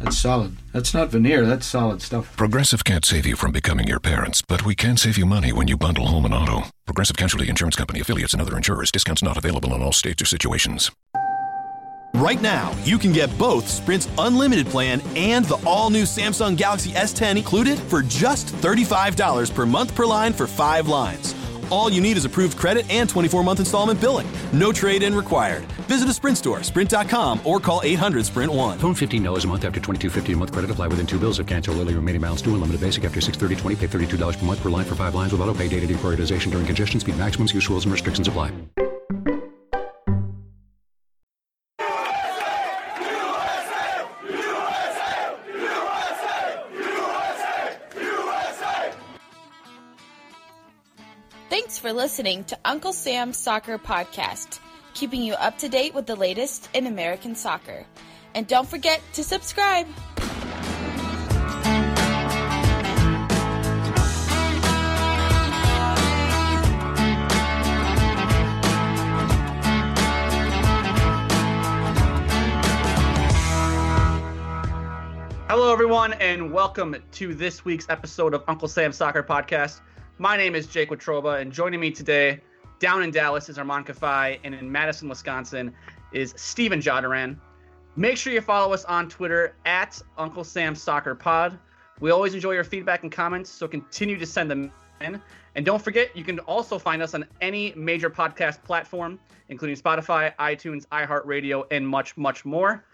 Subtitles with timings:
[0.00, 0.56] That's solid.
[0.72, 2.36] That's not veneer, that's solid stuff.
[2.36, 5.68] Progressive can't save you from becoming your parents, but we can save you money when
[5.68, 6.68] you bundle home and auto.
[6.86, 8.90] Progressive Casualty Insurance Company affiliates and other insurers.
[8.90, 10.90] Discounts not available in all states or situations.
[12.14, 16.90] Right now, you can get both Sprint's unlimited plan and the all new Samsung Galaxy
[16.90, 21.34] S10 included for just $35 per month per line for five lines.
[21.70, 24.26] All you need is approved credit and 24 month installment billing.
[24.52, 25.64] No trade in required.
[25.88, 28.78] Visit a Sprint store, sprint.com, or call 800 Sprint 1.
[28.78, 31.38] Phone $15 a month after 22.50 a month credit apply within two bills.
[31.38, 32.52] If cancel early remaining balance due.
[32.52, 35.54] Unlimited basic after 630 Pay $32 per month per line for five lines with auto
[35.54, 37.00] pay data deprioritization during congestion.
[37.00, 38.52] Speed maximums, use rules, and restrictions apply.
[51.60, 54.60] Thanks for listening to Uncle Sam's Soccer Podcast,
[54.94, 57.84] keeping you up to date with the latest in American soccer.
[58.34, 59.86] And don't forget to subscribe.
[75.46, 79.80] Hello, everyone, and welcome to this week's episode of Uncle Sam's Soccer Podcast.
[80.20, 82.40] My name is Jake Watroba, and joining me today
[82.78, 85.72] down in Dallas is Armand Kafai, and in Madison, Wisconsin
[86.12, 87.38] is Steven Jodaran.
[87.96, 91.58] Make sure you follow us on Twitter at Uncle Sam Soccer Pod.
[92.00, 95.22] We always enjoy your feedback and comments, so continue to send them in.
[95.54, 100.36] And don't forget, you can also find us on any major podcast platform, including Spotify,
[100.36, 102.84] iTunes, iHeartRadio, and much, much more.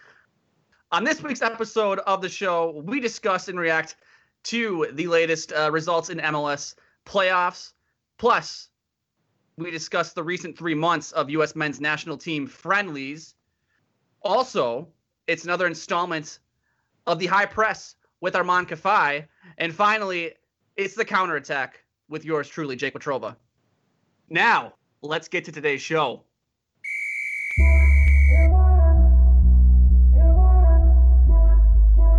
[0.93, 3.97] On this week's episode of the show, we discuss and react
[4.45, 7.73] to the latest uh, results in MLS playoffs.
[8.19, 8.69] Plus,
[9.57, 11.57] we discuss the recent three months of U.S.
[11.57, 13.35] men's national team friendlies.
[14.23, 14.89] Also,
[15.27, 16.41] it's another installment
[17.07, 19.27] of the high press with Armand Kafai.
[19.59, 20.33] And finally,
[20.77, 23.37] it's the counterattack with yours truly, Jake Watroba.
[24.29, 26.23] Now, let's get to today's show.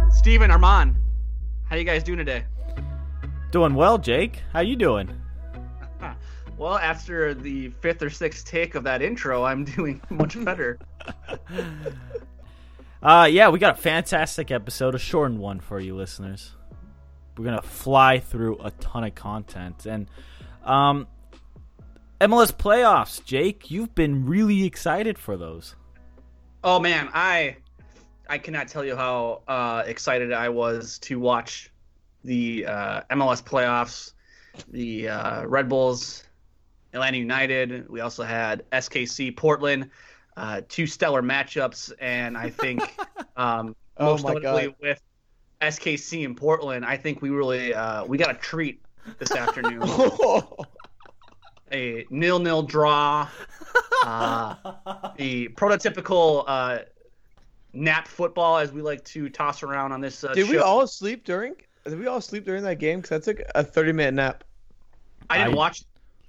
[0.10, 0.96] Steven, Armand,
[1.70, 2.44] how you guys doing today?
[3.52, 4.44] Doing well, Jake.
[4.54, 5.10] How you doing?
[6.58, 10.80] Well, after the fifth or sixth take of that intro, I'm doing much better.
[13.04, 16.56] uh yeah, we got a fantastic episode, a shortened one for you listeners.
[17.38, 20.10] We're gonna fly through a ton of content and
[20.64, 21.06] um
[22.20, 25.76] MLS playoffs, Jake, you've been really excited for those.
[26.64, 27.58] Oh man, I
[28.28, 31.72] I cannot tell you how uh, excited I was to watch
[32.28, 34.12] the uh, MLS playoffs,
[34.68, 36.26] the uh, Red Bulls,
[36.94, 37.90] Atlanta United.
[37.90, 39.90] We also had SKC Portland,
[40.36, 42.82] uh, two stellar matchups, and I think
[43.38, 44.76] um, Oh most my notably God.
[44.82, 45.02] with
[45.62, 48.82] SKC in Portland, I think we really uh, we got a treat
[49.20, 49.82] this afternoon.
[51.72, 53.28] a nil-nil draw.
[54.04, 54.56] Uh,
[55.18, 56.80] the prototypical uh,
[57.74, 61.24] nap football, as we like to toss around on this uh, Did we all sleep
[61.24, 61.56] during?
[61.88, 63.02] Did we all sleep during that game?
[63.02, 64.44] Because I took a thirty-minute nap.
[65.30, 65.84] I didn't I- watch.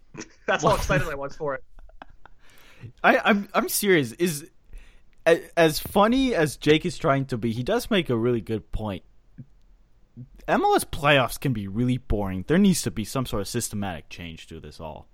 [0.47, 1.65] That's how excited I was for it.
[3.03, 4.13] I, I'm I'm serious.
[4.13, 4.49] Is
[5.57, 9.03] as funny as Jake is trying to be, he does make a really good point.
[10.49, 12.45] MLS playoffs can be really boring.
[12.49, 15.07] There needs to be some sort of systematic change to this all.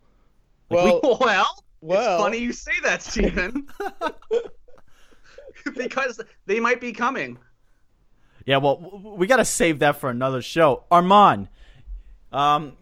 [0.69, 1.19] Well, Well,
[1.81, 3.67] well, it's funny you say that, Steven.
[5.77, 7.39] because they might be coming.
[8.47, 10.85] Yeah, well, we got to save that for another show.
[10.91, 11.49] Armand,
[12.33, 12.77] um,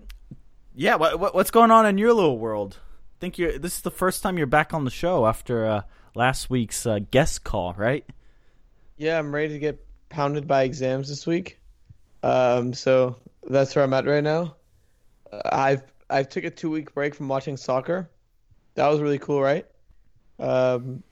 [0.74, 2.78] yeah, what, what, what's going on in your little world?
[3.22, 3.56] think you're.
[3.56, 5.82] This is the first time you're back on the show after uh,
[6.16, 8.04] last week's uh, guest call, right?
[8.96, 11.58] yeah, I'm ready to get pounded by exams this week.
[12.22, 13.16] Um, so
[13.48, 14.56] that's where I'm at right now.
[15.32, 18.10] Uh, I've I've took a two-week break from watching soccer.
[18.74, 19.66] That was really cool, right?
[20.38, 21.02] Um,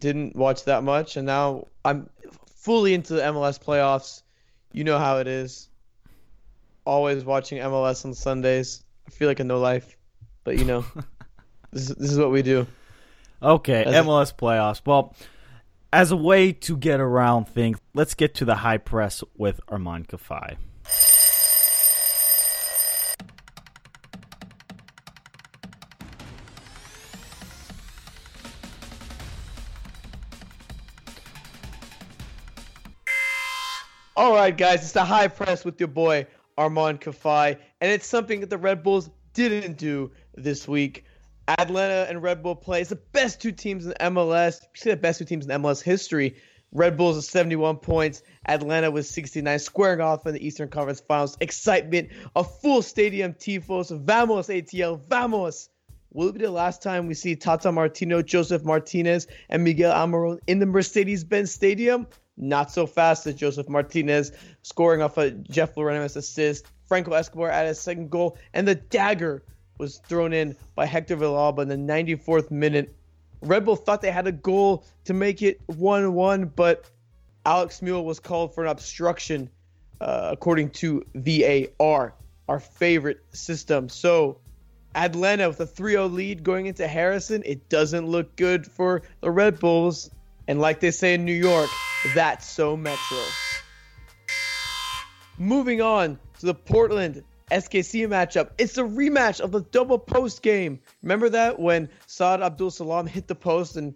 [0.00, 2.08] didn't watch that much, and now I'm
[2.66, 4.22] fully into the MLS playoffs.
[4.72, 5.68] You know how it is.
[6.84, 8.82] Always watching MLS on Sundays.
[9.06, 9.96] I feel like a no life,
[10.42, 10.84] but you know,
[11.72, 12.66] this is, this is what we do.
[13.40, 14.82] Okay, As a- MLS playoffs.
[14.84, 15.14] Well,
[15.92, 20.08] as a way to get around things, let's get to the high press with Armand
[20.08, 20.56] Kafai.
[34.18, 36.26] All right, guys, it's the high press with your boy
[36.56, 41.04] Armand Kafai, and it's something that the Red Bulls didn't do this week.
[41.46, 42.80] Atlanta and Red Bull play.
[42.80, 44.62] It's the best two teams in MLS.
[44.74, 46.36] See the best two teams in MLS history.
[46.72, 51.36] Red Bulls with 71 points, Atlanta with 69, squaring off in the Eastern Conference Finals.
[51.42, 53.94] Excitement, a full stadium tifos.
[53.94, 55.68] Vamos ATL, vamos!
[56.14, 60.38] Will it be the last time we see Tata Martino, Josef Martinez, and Miguel Almiron
[60.46, 62.06] in the Mercedes-Benz Stadium?
[62.36, 66.66] Not so fast as Josef Martinez scoring off a Jeff Larentowicz assist.
[66.86, 69.42] Franco Escobar at his second goal, and the dagger
[69.78, 72.94] was thrown in by Hector Villalba in the 94th minute.
[73.42, 76.90] Red Bull thought they had a goal to make it 1 1, but
[77.44, 79.50] Alex Muyl was called for an obstruction,
[80.00, 82.14] uh, according to VAR,
[82.48, 83.88] our favorite system.
[83.88, 84.38] So,
[84.94, 89.30] Atlanta with a 3 0 lead going into Harrison, it doesn't look good for the
[89.30, 90.10] Red Bulls.
[90.48, 91.68] And like they say in New York,
[92.14, 93.18] that's so Metro.
[95.38, 98.50] Moving on to the Portland SKC matchup.
[98.58, 100.80] It's a rematch of the double post game.
[101.02, 103.94] Remember that when Saad Abdul Salam hit the post and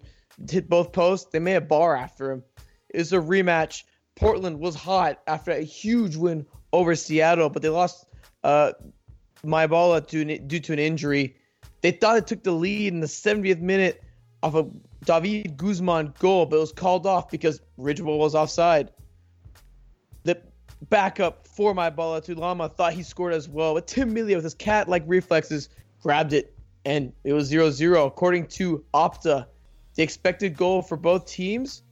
[0.48, 1.30] hit both posts?
[1.32, 2.44] They made a bar after him.
[2.88, 3.84] It's a rematch.
[4.16, 8.06] Portland was hot after a huge win over Seattle, but they lost
[8.44, 8.72] uh,
[9.44, 11.36] Mabiala due, due to an injury.
[11.80, 14.02] They thought it took the lead in the 70th minute
[14.42, 14.66] of a
[15.04, 18.90] David Guzman goal, but it was called off because Ridgewell was offside.
[20.24, 20.40] The
[20.88, 24.54] backup for my Mabiala Tulama thought he scored as well, but Tim Melia with his
[24.54, 25.68] cat-like reflexes
[26.02, 26.54] grabbed it,
[26.84, 28.06] and it was 0-0.
[28.06, 29.46] According to Opta,
[29.94, 31.82] the expected goal for both teams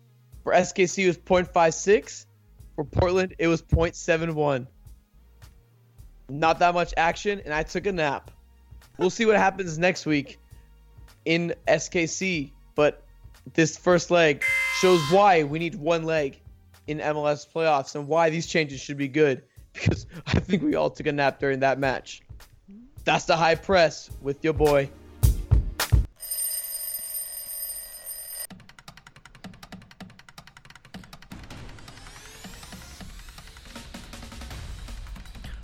[0.45, 2.27] for SKC was 0.56.
[2.75, 4.67] For Portland, it was 0.71.
[6.29, 8.31] Not that much action, and I took a nap.
[8.99, 10.39] We'll see what happens next week
[11.25, 13.03] in SKC, but
[13.55, 14.45] this first leg
[14.77, 16.39] shows why we need one leg
[16.87, 19.43] in MLS playoffs and why these changes should be good
[19.73, 22.23] because I think we all took a nap during that match.
[23.03, 24.89] That's the high press with your boy.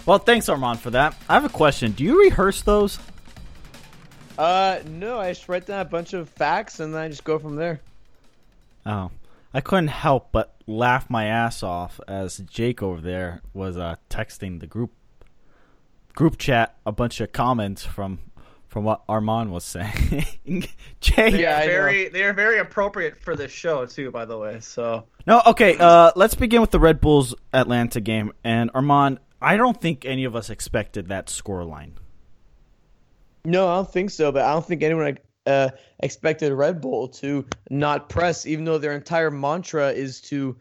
[0.05, 1.17] Well, thanks, Armand, for that.
[1.29, 1.93] I have a question.
[1.93, 2.99] Do you rehearse those?
[4.39, 7.39] Uh, no, I just write down a bunch of facts and then I just go
[7.39, 7.81] from there.
[8.87, 9.11] Oh,
[9.53, 14.61] I couldn't help but laugh my ass off as Jake over there was uh, texting
[14.61, 14.93] the group
[16.15, 18.19] group chat a bunch of comments from
[18.69, 20.27] from what Armand was saying.
[21.01, 24.25] Jake, They Yeah, are I very they are very appropriate for this show too, by
[24.25, 24.59] the way.
[24.61, 25.77] So No, okay.
[25.79, 28.33] Uh, let's begin with the Red Bulls Atlanta game.
[28.43, 31.93] And Armand, I don't think any of us expected that scoreline.
[33.45, 35.71] No, I don't think so, but I don't think anyone uh,
[36.01, 40.57] expected Red Bull to not press, even though their entire mantra is to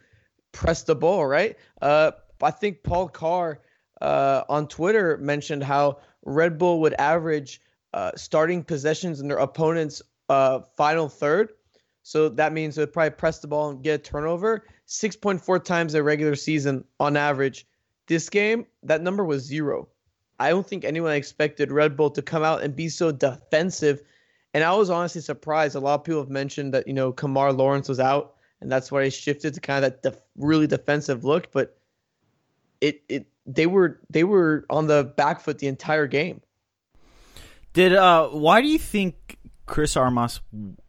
[0.52, 1.58] press the ball, right?
[1.82, 3.62] Uh, I think Paul Carr
[4.02, 7.62] uh, on Twitter mentioned how Red Bull would average
[7.94, 11.54] uh, starting possessions in their opponent's uh, final third.
[12.02, 16.04] So that means they'd probably press the ball and get a turnover 6.4 times their
[16.04, 17.66] regular season on average.
[18.08, 19.88] This game, that number was zero.
[20.44, 24.02] I don't think anyone expected Red Bull to come out and be so defensive.
[24.54, 25.76] And I was honestly surprised.
[25.76, 28.92] A lot of people have mentioned that, you know, Kemar Lawrence was out and that's
[28.92, 31.78] why he shifted to kind of that def- really defensive look, but
[32.82, 36.42] it it they were they were on the back foot the entire game.
[37.74, 40.40] Did uh, why do you think Chris Armas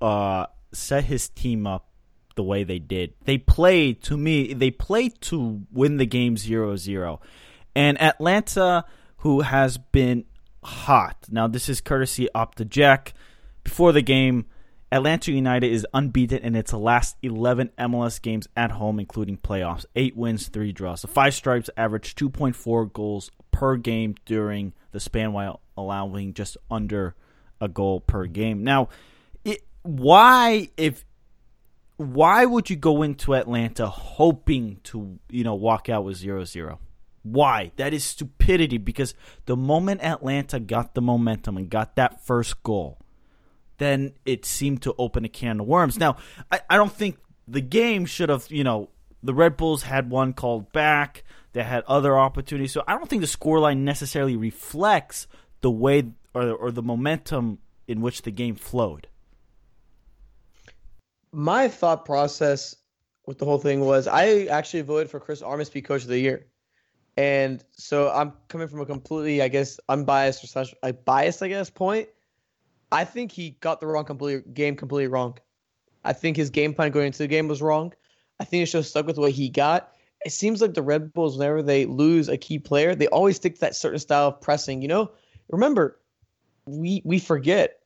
[0.00, 1.88] uh, set his team up
[2.36, 3.14] the way they did?
[3.24, 4.54] They played to me.
[4.54, 7.18] They played to win the game 0-0.
[7.74, 8.84] and Atlanta,
[9.24, 10.22] who has been
[10.62, 11.26] hot.
[11.30, 13.14] Now this is courtesy Opta Jack.
[13.64, 14.44] Before the game,
[14.92, 19.86] Atlanta United is unbeaten in its last 11 MLS games at home, including playoffs.
[19.96, 21.00] Eight wins, three draws.
[21.00, 27.14] The Five Stripes averaged 2.4 goals per game during the span, while allowing just under
[27.62, 28.62] a goal per game.
[28.62, 28.90] Now,
[29.42, 31.02] it, why if
[31.96, 36.78] why would you go into Atlanta hoping to you know walk out with 0-0?
[37.24, 37.72] Why?
[37.76, 39.14] That is stupidity because
[39.46, 42.98] the moment Atlanta got the momentum and got that first goal,
[43.78, 45.98] then it seemed to open a can of worms.
[45.98, 46.16] Now,
[46.52, 47.16] I, I don't think
[47.48, 48.90] the game should have, you know,
[49.22, 51.24] the Red Bulls had one called back.
[51.54, 52.72] They had other opportunities.
[52.72, 55.26] So I don't think the scoreline necessarily reflects
[55.62, 56.04] the way
[56.34, 59.08] or, or the momentum in which the game flowed.
[61.32, 62.76] My thought process
[63.26, 66.08] with the whole thing was I actually voted for Chris Armas to be coach of
[66.08, 66.46] the year.
[67.16, 71.48] And so I'm coming from a completely, I guess, unbiased or slash like biased, I
[71.48, 72.08] guess, point.
[72.90, 75.38] I think he got the wrong complete game completely wrong.
[76.04, 77.92] I think his game plan going into the game was wrong.
[78.40, 79.92] I think he should have stuck with what he got.
[80.24, 83.54] it seems like the Red Bulls, whenever they lose a key player, they always stick
[83.54, 84.82] to that certain style of pressing.
[84.82, 85.12] You know,
[85.50, 86.00] remember,
[86.66, 87.80] we we forget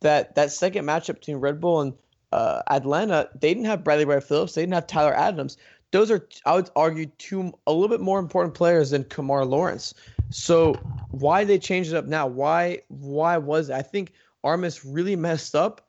[0.00, 1.94] that that second matchup between Red Bull and
[2.32, 5.56] uh, Atlanta, they didn't have Bradley Wright Phillips, they didn't have Tyler Adams.
[5.94, 9.94] Those are, I would argue, two a little bit more important players than Kemar Lawrence.
[10.28, 10.72] So
[11.12, 12.26] why they changed it up now?
[12.26, 13.74] Why why was it?
[13.74, 14.10] I think
[14.42, 15.86] Armas really messed up.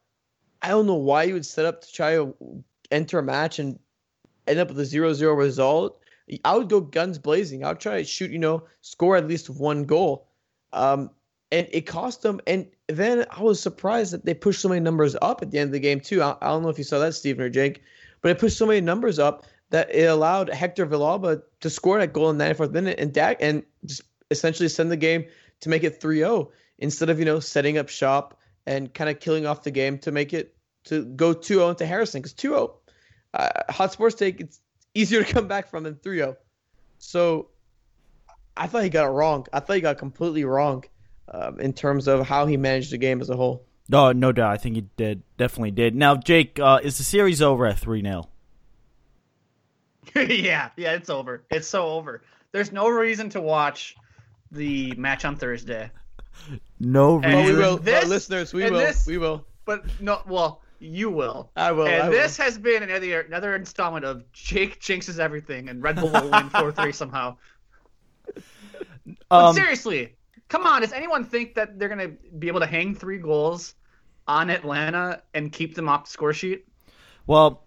[0.61, 2.35] I don't know why you would set up to try to
[2.91, 3.79] enter a match and
[4.45, 5.99] end up with a 0-0 result.
[6.43, 7.65] I would go guns blazing.
[7.65, 10.27] I would try to shoot, you know, score at least one goal.
[10.71, 11.09] Um,
[11.51, 12.39] and it cost them.
[12.45, 15.69] And then I was surprised that they pushed so many numbers up at the end
[15.69, 16.21] of the game too.
[16.21, 17.81] I, I don't know if you saw that, Stephen or Jake,
[18.21, 22.13] but it pushed so many numbers up that it allowed Hector Villalba to score that
[22.13, 25.25] goal in the 94th minute and Dak and just essentially send the game
[25.61, 29.45] to make it 3-0 instead of you know setting up shop and kind of killing
[29.45, 30.55] off the game to make it
[30.85, 32.71] to go 2-0 into Harrison because 2-0
[33.33, 34.59] uh, hot sports take it's
[34.93, 36.35] easier to come back from than 3-0
[36.97, 37.49] so
[38.57, 40.83] I thought he got it wrong I thought he got completely wrong
[41.27, 44.51] um, in terms of how he managed the game as a whole No, no doubt.
[44.51, 45.21] I think he did.
[45.37, 45.95] Definitely did.
[45.95, 48.29] Now, Jake, uh, is the series over at 3 0?
[50.15, 51.43] yeah, yeah, it's over.
[51.51, 52.21] It's so over.
[52.51, 53.95] There's no reason to watch
[54.51, 55.89] the match on Thursday.
[56.79, 57.35] No And reason.
[57.37, 61.09] Well, we will this- well, listeners we will this- we will But no, well, you
[61.09, 61.49] will.
[61.55, 62.45] I will And I this will.
[62.45, 66.71] has been another another installment of Jake jinxes everything, and Red Bull will win four
[66.71, 67.37] three somehow.
[69.29, 70.15] But Um, seriously,
[70.49, 70.81] come on!
[70.81, 72.09] Does anyone think that they're gonna
[72.39, 73.75] be able to hang three goals
[74.27, 76.65] on Atlanta and keep them off the score sheet?
[77.27, 77.64] Well,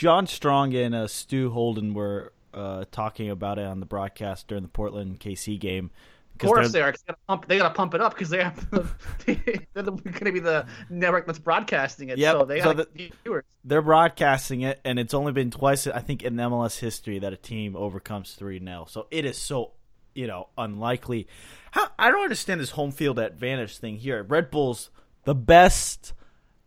[0.00, 4.62] John Strong and uh, Stu Holden were uh, talking about it on the broadcast during
[4.62, 5.90] the Portland KC game.
[6.32, 6.90] Of course they're...
[6.90, 8.70] They gotta pump, they gotta pump it up because they have.
[9.26, 12.16] they're the, gonna be the network that's broadcasting it.
[12.16, 12.88] Yep, So they so the,
[13.22, 13.44] viewers.
[13.62, 17.36] They're broadcasting it, and it's only been twice, I think, in MLS history that a
[17.36, 18.86] team overcomes 3 0.
[18.88, 19.72] So it is so,
[20.14, 21.28] you know, unlikely.
[21.72, 24.22] How, I don't understand this home field advantage thing here.
[24.22, 24.88] Red Bull's
[25.24, 26.14] the best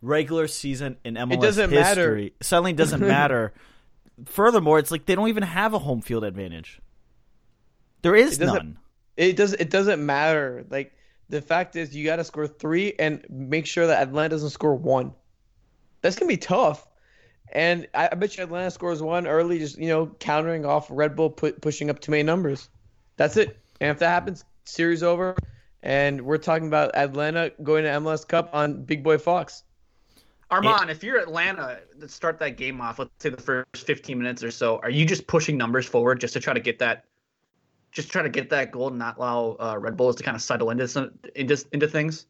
[0.04, 2.16] regular season in MLS doesn't matter.
[2.16, 2.34] history.
[2.40, 3.52] Suddenly doesn't matter.
[4.26, 6.80] Furthermore, it's like they don't even have a home field advantage.
[8.02, 8.78] There is It doesn't- none.
[9.16, 9.52] It does.
[9.54, 10.64] It doesn't matter.
[10.70, 10.92] Like
[11.28, 14.74] the fact is, you got to score three and make sure that Atlanta doesn't score
[14.74, 15.12] one.
[16.00, 16.86] That's gonna be tough.
[17.52, 21.14] And I, I bet you Atlanta scores one early, just you know, countering off Red
[21.14, 22.68] Bull pu- pushing up too many numbers.
[23.16, 23.56] That's it.
[23.80, 25.36] And if that happens, series over.
[25.82, 29.62] And we're talking about Atlanta going to MLS Cup on Big Boy Fox.
[30.50, 34.42] Armand, if you're Atlanta to start that game off, let's say the first 15 minutes
[34.42, 37.04] or so, are you just pushing numbers forward just to try to get that,
[37.92, 40.42] just try to get that goal and not allow uh, Red Bulls to kind of
[40.42, 42.26] settle into some into into things?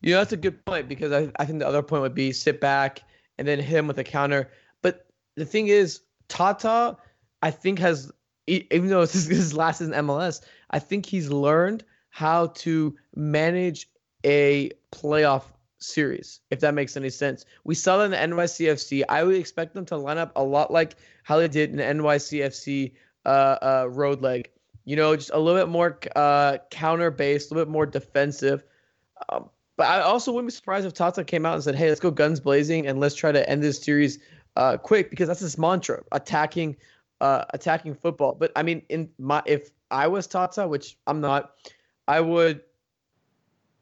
[0.00, 2.32] You know, that's a good point because I, I think the other point would be
[2.32, 3.02] sit back
[3.36, 4.50] and then hit him with a counter.
[4.82, 6.96] But the thing is, Tata,
[7.42, 8.10] I think has
[8.46, 13.88] even though it's his, his last season MLS, I think he's learned how to manage
[14.24, 15.44] a playoff
[15.78, 17.44] series, if that makes any sense.
[17.64, 19.04] We saw that in the NYCFC.
[19.08, 21.82] I would expect them to line up a lot like how they did in the
[21.82, 22.92] NYCFC
[23.24, 24.50] uh, uh, road leg.
[24.84, 28.64] You know, just a little bit more uh, counter based, a little bit more defensive.
[29.28, 32.00] Um, but I also wouldn't be surprised if Tata came out and said, "Hey, let's
[32.00, 34.18] go guns blazing and let's try to end this series
[34.56, 36.76] uh, quick," because that's his mantra: attacking,
[37.20, 38.34] uh, attacking football.
[38.34, 41.52] But I mean, in my if I was Tata, which I'm not,
[42.08, 42.62] I would,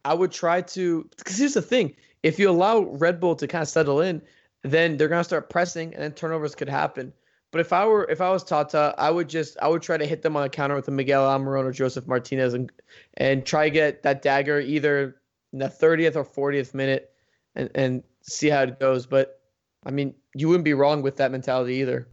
[0.07, 1.09] I would try to.
[1.17, 4.23] Because here's the thing: if you allow Red Bull to kind of settle in,
[4.63, 7.13] then they're gonna start pressing, and then turnovers could happen.
[7.51, 10.07] But if I were if I was Tata, I would just I would try to
[10.07, 12.71] hit them on a counter with a Miguel Almiron or Josef Martinez and
[13.15, 15.17] and try to get that dagger either
[15.53, 17.13] in the 30th or 40th minute
[17.55, 19.07] and, and see how it goes.
[19.07, 19.41] But
[19.85, 22.09] I mean, you wouldn't be wrong with that mentality either.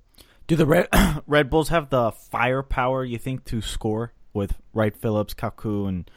[0.48, 0.88] Do the Red,
[1.28, 6.10] Red Bulls have the firepower you think to score with Wright Phillips, Kaku, and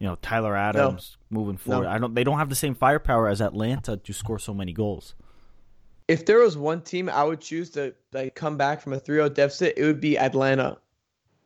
[0.00, 1.86] you know Tyler Adams moving forward?
[1.86, 2.14] I don't.
[2.14, 5.14] They don't have the same firepower as Atlanta to score so many goals.
[6.08, 9.32] If there was one team I would choose to like come back from a 3-0
[9.34, 10.78] deficit, it would be Atlanta,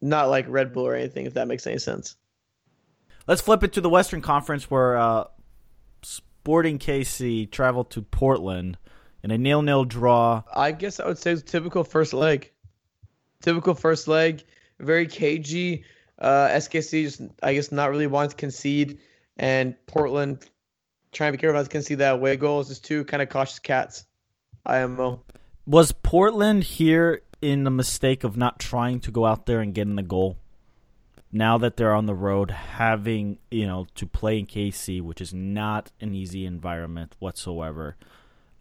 [0.01, 1.27] not like Red Bull or anything.
[1.27, 2.17] If that makes any sense.
[3.27, 5.25] Let's flip it to the Western Conference, where uh,
[6.03, 8.79] Sporting KC traveled to Portland
[9.23, 10.43] in a nil-nil draw.
[10.55, 12.53] I guess I would say it's typical first leg.
[13.41, 14.45] Typical first leg,
[14.79, 15.85] very cagey.
[16.19, 18.99] Uh, SKC just, I guess, not really wanting to concede,
[19.37, 20.49] and Portland
[21.13, 22.61] trying to be careful not to concede that away goal.
[22.61, 24.05] It's just two kind of cautious cats.
[24.67, 25.23] IMO.
[25.67, 29.87] Was Portland here in the mistake of not trying to go out there and get
[29.87, 30.39] in the goal?
[31.33, 35.35] Now that they're on the road, having you know to play in KC, which is
[35.35, 37.97] not an easy environment whatsoever.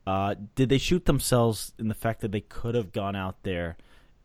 [0.05, 3.77] Uh, did they shoot themselves in the fact that they could have gone out there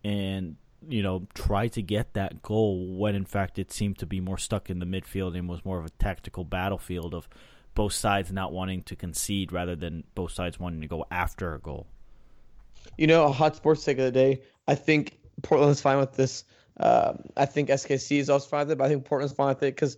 [0.03, 0.57] and
[0.87, 4.39] you know, try to get that goal when in fact it seemed to be more
[4.39, 7.29] stuck in the midfield and was more of a tactical battlefield of
[7.75, 11.59] both sides not wanting to concede rather than both sides wanting to go after a
[11.59, 11.87] goal.
[12.97, 14.43] You know, a hot sports take of the day.
[14.67, 16.45] I think Portland's fine with this.
[16.81, 19.63] Um, I think SKC is also fine with it, but I think Portland's fine with
[19.63, 19.97] it because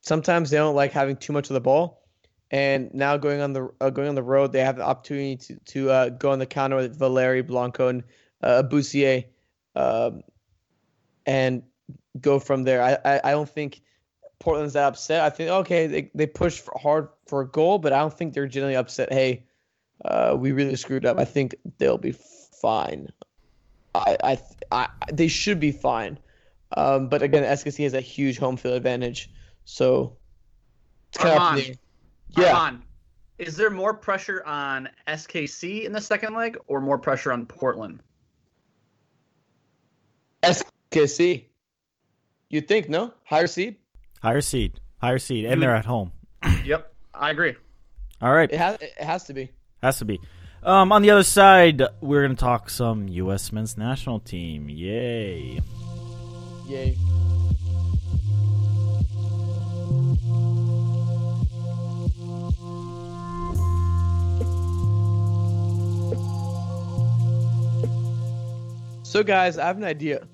[0.00, 2.02] sometimes they don't like having too much of the ball.
[2.50, 5.60] And now going on the uh, going on the road, they have the opportunity to
[5.66, 8.02] to uh, go on the counter with Valeri Blanco and
[8.42, 9.26] uh, Boussier,
[9.74, 10.22] um,
[11.26, 11.62] and
[12.20, 12.82] go from there.
[12.82, 13.82] I, I, I don't think
[14.38, 15.22] Portland's that upset.
[15.22, 18.34] I think okay, they they push for hard for a goal, but I don't think
[18.34, 19.12] they're generally upset.
[19.12, 19.44] Hey,
[20.04, 21.18] uh, we really screwed up.
[21.18, 23.08] I think they'll be fine.
[23.94, 24.38] I I,
[24.72, 26.18] I they should be fine.
[26.76, 29.30] Um, but again, SKC has a huge home field advantage,
[29.64, 30.16] so
[31.08, 31.78] it's kind Armand,
[32.36, 32.56] yeah.
[32.56, 32.82] Armand,
[33.38, 38.00] is there more pressure on SKC in the second leg or more pressure on Portland?
[40.42, 41.44] SKC.
[42.48, 43.76] You'd think no higher seed.
[44.22, 46.12] Higher seed, higher seed, and they're at home.
[46.64, 47.54] Yep, I agree.
[48.20, 49.50] All right, It has it has to be.
[49.82, 50.20] has to be.
[50.62, 53.50] Um, on the other side, we're gonna talk some U.S.
[53.52, 54.68] men's national team.
[54.68, 55.60] Yay!
[56.68, 56.96] Yay.
[69.10, 70.24] So, guys, I have an idea.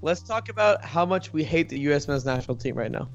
[0.00, 2.06] Let's talk about how much we hate the U.S.
[2.06, 3.08] men's national team right now.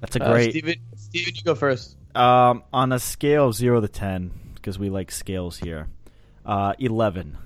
[0.00, 0.50] That's a Uh, great.
[0.50, 1.96] Steven, Steven, you go first.
[2.16, 5.86] Um, on a scale of zero to ten, because we like scales here.
[6.44, 7.38] Uh, eleven.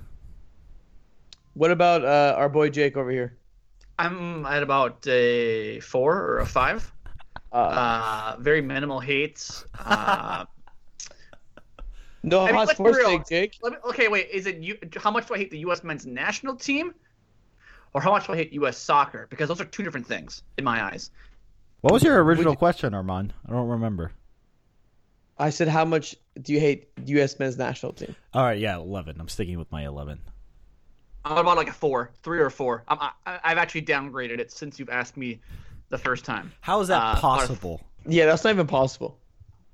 [1.53, 3.37] What about uh, our boy Jake over here?
[3.99, 6.91] I'm at about a four or a five.
[7.51, 9.65] Uh, very minimal hates.
[9.85, 10.45] Uh,
[12.23, 13.19] No I mean, hot let's be sports real.
[13.23, 14.29] take, let me, okay, wait.
[14.31, 14.77] Is it you?
[14.97, 15.83] How much do I hate the U.S.
[15.83, 16.93] men's national team,
[17.93, 18.77] or how much do I hate U.S.
[18.77, 19.27] soccer?
[19.29, 21.11] Because those are two different things in my eyes.
[21.81, 23.33] What was your original Would- question, Armand?
[23.47, 24.11] I don't remember.
[25.39, 27.37] I said, how much do you hate U.S.
[27.37, 28.15] men's national team?
[28.33, 29.15] All right, yeah, eleven.
[29.19, 30.19] I'm sticking with my eleven.
[31.23, 32.83] I'm about like a four, three or four.
[32.87, 33.11] I'm, I,
[33.43, 35.39] I've actually downgraded it since you've asked me
[35.89, 36.51] the first time.
[36.61, 37.81] How is that Uh, possible?
[38.07, 39.19] Yeah, that's not even possible.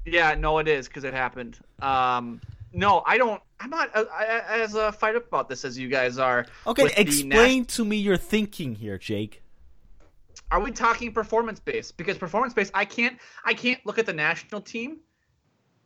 [0.06, 1.60] Yeah, no, it is because it happened.
[1.82, 2.42] Um,
[2.74, 3.42] no, I don't.
[3.60, 6.46] I'm not uh, I, I- as uh, fired up about this as you guys are.
[6.68, 9.42] Okay, explain to me your thinking here, Jake.
[10.52, 11.96] are we talking performance based?
[11.98, 14.98] Because performance based, I can't I can't look at the national team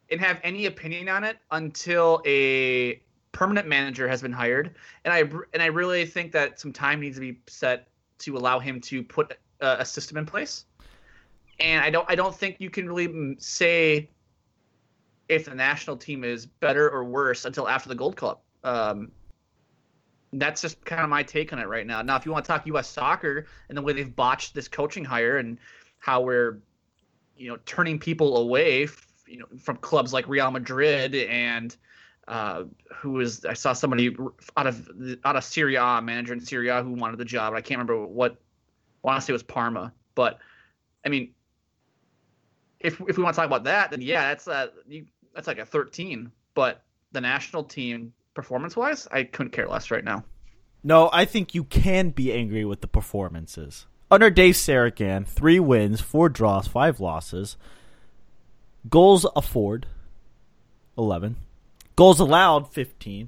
[0.10, 3.02] and have any opinion on it until a
[3.34, 4.74] permanent manager has been hired,
[5.06, 5.20] and I
[5.54, 9.04] and I really think that some time needs to be set to allow him to
[9.04, 10.66] put a, a system in place.
[11.60, 14.10] And I don't I don't think you can really mm, say
[15.30, 18.44] if the national team is better or worse until after the Gold Cup.
[18.64, 19.12] Um,
[20.34, 22.02] that's just kind of my take on it right now.
[22.02, 22.88] Now, if you want to talk U.S.
[22.88, 25.58] soccer and the way they've botched this coaching hire and
[26.00, 26.60] how we're,
[27.38, 31.76] you know, turning people away, f- you know, from clubs like Real Madrid and
[32.28, 34.16] uh, who is I saw somebody
[34.58, 34.90] out of
[35.24, 37.54] out of Syria, manager in Syria who wanted the job.
[37.54, 38.38] I can't remember what.
[39.06, 40.40] I say it was Parma, but
[41.06, 41.32] I mean,
[42.88, 45.60] if if we want to talk about that, then yeah, that's uh, you, that's like
[45.60, 46.32] a 13.
[46.56, 50.24] But the national team performance wise, I couldn't care less right now.
[50.84, 53.86] No, I think you can be angry with the performances.
[54.10, 57.58] Under Dave Sarachan, three wins, four draws, five losses.
[58.90, 59.86] Goals afford,
[60.98, 61.36] 11.
[61.98, 63.28] Goals allowed, 15.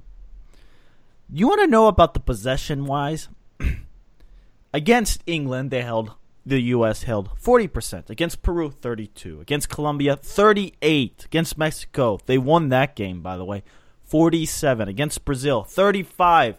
[1.32, 3.28] You want to know about the possession wise?
[4.72, 6.14] Against England, they held
[6.50, 7.04] the U.S.
[7.04, 8.10] held 40%.
[8.10, 9.40] Against Peru, 32.
[9.40, 11.24] Against Colombia, 38.
[11.24, 13.62] Against Mexico, they won that game, by the way,
[14.04, 14.88] 47.
[14.88, 16.58] Against Brazil, 35.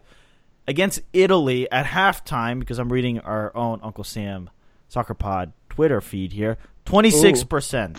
[0.68, 4.50] Against Italy at halftime, because I'm reading our own Uncle Sam
[4.88, 7.98] Soccer Pod Twitter feed here, 26%.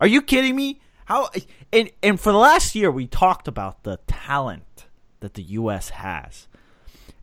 [0.00, 0.80] Are you kidding me?
[1.06, 1.30] How
[1.72, 4.86] and and for the last year we talked about the talent
[5.20, 6.48] that the US has.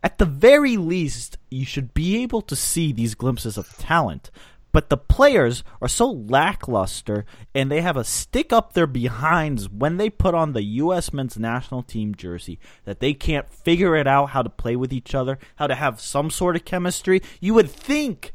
[0.04, 4.30] At the very least, you should be able to see these glimpses of talent.
[4.74, 9.98] But the players are so lackluster and they have a stick up their behinds when
[9.98, 14.32] they put on the US men's national team jersey that they can't figure it out
[14.32, 17.22] how to play with each other, how to have some sort of chemistry.
[17.40, 18.34] You would think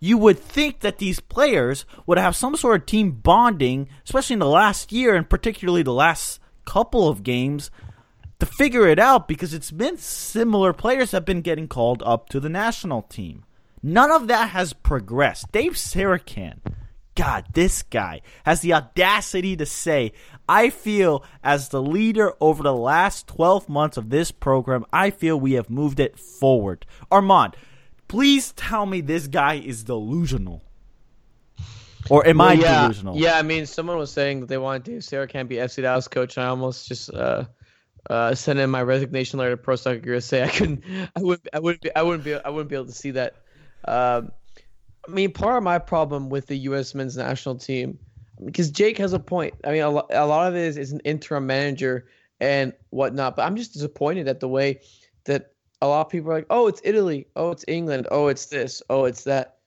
[0.00, 4.40] you would think that these players would have some sort of team bonding, especially in
[4.40, 7.70] the last year and particularly the last couple of games,
[8.38, 12.40] to figure it out because it's been similar players have been getting called up to
[12.40, 13.44] the national team.
[13.82, 15.52] None of that has progressed.
[15.52, 16.60] Dave Sarachan
[17.16, 20.12] God, this guy has the audacity to say,
[20.48, 25.40] I feel as the leader over the last 12 months of this program, I feel
[25.40, 26.84] we have moved it forward.
[27.10, 27.56] Armand,
[28.06, 30.62] please tell me this guy is delusional.
[32.10, 33.16] Or am Well, I yeah, delusional?
[33.16, 36.36] Yeah, I mean, someone was saying that they wanted Dave Sarachan be FC Dallas coach,
[36.36, 37.44] and I almost just uh,
[38.10, 40.44] uh, sent in my resignation letter to Pro Soccer USA.
[40.44, 40.82] I couldn't,
[41.16, 43.36] I wouldn't, I wouldn't be, I wouldn't be, I wouldn't be able to see that.
[43.86, 44.30] Um,
[45.08, 46.94] I mean, part of my problem with the U.S.
[46.94, 47.98] men's national team,
[48.44, 49.54] because Jake has a point.
[49.64, 52.06] I mean, a, lo- a lot of it is, is an interim manager
[52.40, 54.80] and whatnot, but I'm just disappointed at the way
[55.24, 58.46] that a lot of people are like, oh, it's Italy, oh, it's England, oh, it's
[58.46, 59.58] this, oh, it's that.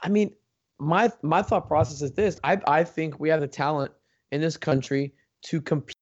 [0.00, 0.34] I mean,
[0.78, 3.92] my my thought process is this: I I think we have the talent
[4.30, 5.95] in this country to compete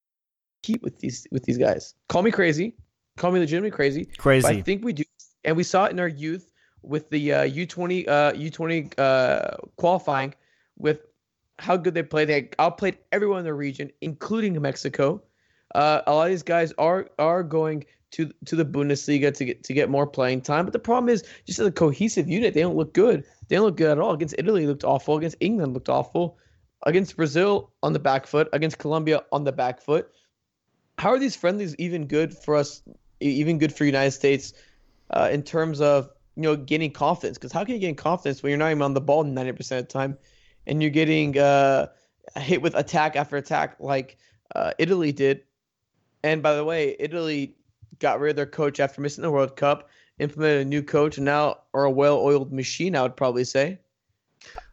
[0.82, 1.94] with these with these guys.
[2.08, 2.76] Call me crazy,
[3.16, 4.04] call me legitimately crazy.
[4.04, 4.46] but Crazy.
[4.46, 5.04] I think we do,
[5.44, 6.50] and we saw it in our youth
[6.82, 10.34] with the uh, U20 uh, U20 uh, qualifying
[10.76, 11.00] with
[11.58, 12.28] how good they played.
[12.28, 15.22] They outplayed everyone in the region, including Mexico.
[15.74, 19.64] Uh, a lot of these guys are are going to to the Bundesliga to get
[19.64, 20.64] to get more playing time.
[20.64, 23.24] But the problem is, just as a cohesive unit, they don't look good.
[23.48, 24.12] They don't look good at all.
[24.12, 25.16] Against Italy, looked awful.
[25.16, 26.38] Against England, looked awful.
[26.86, 28.48] Against Brazil, on the back foot.
[28.52, 30.10] Against Colombia, on the back foot.
[30.98, 32.82] How are these friendlies even good for us?
[33.20, 34.52] Even good for United States
[35.10, 37.38] uh, in terms of you know getting confidence?
[37.38, 39.80] Because how can you gain confidence when you're not even on the ball ninety percent
[39.80, 40.18] of the time,
[40.66, 41.86] and you're getting uh,
[42.36, 44.18] hit with attack after attack like
[44.54, 45.42] uh, Italy did?
[46.22, 47.56] And by the way, Italy
[47.98, 51.24] got rid of their coach after missing the World Cup, implemented a new coach, and
[51.24, 52.96] now are a well-oiled machine.
[52.96, 53.78] I would probably say,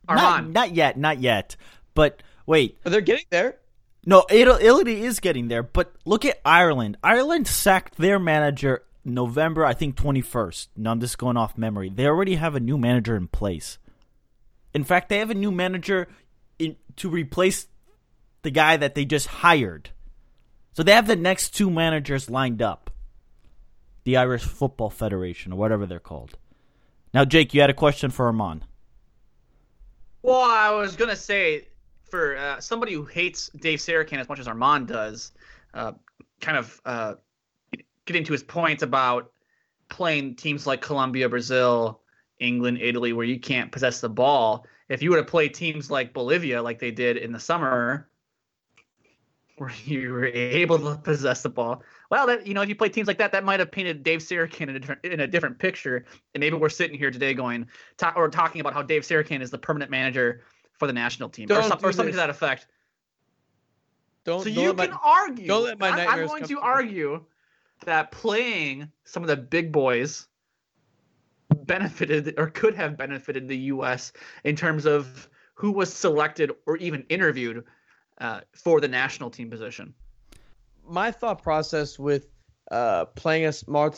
[0.08, 1.56] Not, not yet, not yet.
[1.94, 3.58] But wait, but they're getting there.
[4.06, 6.98] No, Italy, is getting there, but look at Ireland.
[7.04, 10.70] Ireland sacked their manager November, I think, 21st.
[10.76, 11.90] Now, I'm just going off memory.
[11.90, 13.78] They already have a new manager in place.
[14.74, 16.08] In fact, they have a new manager
[16.58, 17.68] in, to replace
[18.42, 19.92] the guy that they just hired.
[20.74, 22.90] So they have the next two managers lined up
[24.04, 26.38] the Irish Football Federation, or whatever they're called.
[27.14, 28.66] Now, Jake, you had a question for Armand.
[30.24, 31.68] Well, I was gonna say
[32.12, 35.32] for uh, somebody who hates Dave Sarachan as much as Armand does,
[35.74, 35.94] uh,
[36.42, 37.14] kind of uh,
[38.06, 39.32] getting to his point about
[39.90, 42.02] playing teams like Colombia, Brazil,
[42.40, 44.66] England, Italy, where you can't possess the ball.
[44.90, 48.10] If you were to play teams like Bolivia, like they did in the summer,
[49.58, 52.90] where you were able to possess the ball, well, that you know, if you play
[52.90, 55.60] teams like that, that might have painted Dave Sarachan in a different, in a different
[55.60, 56.06] picture.
[56.34, 57.68] And maybe we're sitting here today going,
[58.18, 60.42] or talking about how Dave Sarachan is the permanent manager
[60.82, 62.14] for the national team, or, Don't some, or something this.
[62.14, 62.66] to that effect.
[64.26, 64.40] Don't.
[64.44, 65.48] So don't you let can my- argue.
[65.48, 67.24] don't let my I- I'm going to argue
[67.86, 70.28] that playing some of the big boys
[71.56, 74.12] benefited or could have benefited the U.S.
[74.44, 77.64] in terms of who was selected or even interviewed
[78.20, 79.94] uh, for the national team position.
[80.88, 82.26] my thought process with
[82.72, 83.46] uh, playing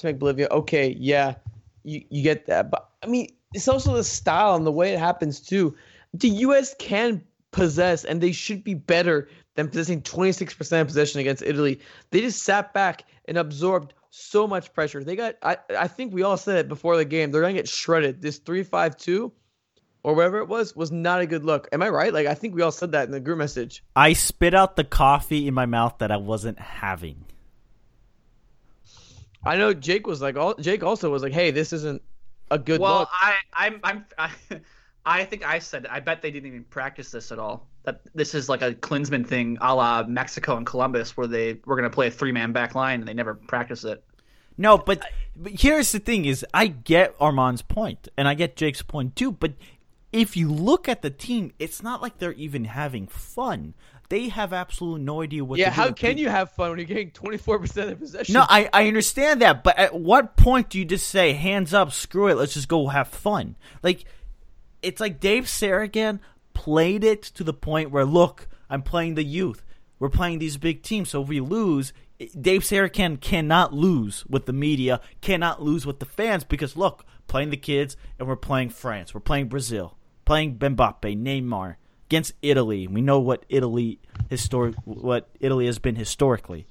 [0.01, 1.35] team like Bolivia, okay, yeah,
[1.83, 2.69] you, you get that.
[2.69, 5.75] But I mean, it's also the style and the way it happens too.
[6.13, 6.75] The U.S.
[6.77, 11.79] can possess, and they should be better than possessing 26% possession against Italy.
[12.11, 15.03] They just sat back and absorbed so much pressure.
[15.03, 17.59] They got, I, I think we all said it before the game, they're going to
[17.59, 18.21] get shredded.
[18.21, 19.31] This 3 5 2
[20.03, 21.67] or whatever it was was not a good look.
[21.71, 22.13] Am I right?
[22.13, 23.83] Like, I think we all said that in the group message.
[23.95, 27.25] I spit out the coffee in my mouth that I wasn't having.
[29.45, 32.01] I know Jake was like, all, Jake also was like, hey, this isn't
[32.51, 33.09] a good well, look.
[33.11, 34.31] I, I'm, I'm, I,
[35.05, 37.67] I think I said I bet they didn't even practice this at all.
[37.83, 41.75] That this is like a Klinsmann thing, a la Mexico and Columbus, where they were
[41.75, 44.03] going to play a three-man back line and they never practice it.
[44.57, 45.01] No, but,
[45.35, 49.31] but here's the thing: is I get Armand's point, and I get Jake's point too.
[49.31, 49.53] But
[50.11, 53.73] if you look at the team, it's not like they're even having fun.
[54.09, 55.57] They have absolutely no idea what.
[55.57, 58.33] Yeah, how with can you have fun when you're getting 24% of possession?
[58.33, 61.91] No, I, I understand that, but at what point do you just say, hands up,
[61.91, 63.55] screw it, let's just go have fun?
[63.81, 64.05] Like,
[64.83, 66.19] it's like Dave Sarachan
[66.53, 69.63] played it to the point where, look, I'm playing the youth.
[69.99, 71.93] We're playing these big teams, so if we lose,
[72.39, 77.49] Dave Sarachan cannot lose with the media, cannot lose with the fans, because look, playing
[77.49, 81.75] the kids, and we're playing France, we're playing Brazil, playing Mbappe, Neymar
[82.07, 82.85] against Italy.
[82.87, 86.67] We know what Italy histor- what Italy has been historically.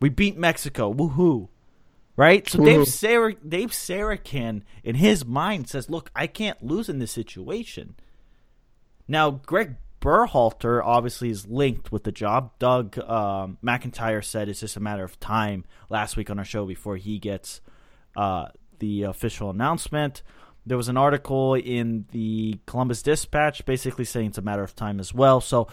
[0.00, 0.92] We beat Mexico.
[0.92, 1.48] Woohoo.
[2.18, 2.48] Right?
[2.48, 7.12] So Dave Sarah Dave Sarachan in his mind says, "Look, I can't lose in this
[7.12, 7.94] situation."
[9.06, 12.50] Now, Greg Berhalter obviously is linked with the job.
[12.58, 16.66] Doug um, McIntyre said it's just a matter of time last week on our show
[16.66, 17.60] before he gets
[18.16, 18.46] uh,
[18.80, 20.24] the official announcement.
[20.66, 24.98] There was an article in the Columbus Dispatch basically saying it's a matter of time
[24.98, 25.40] as well.
[25.40, 25.68] So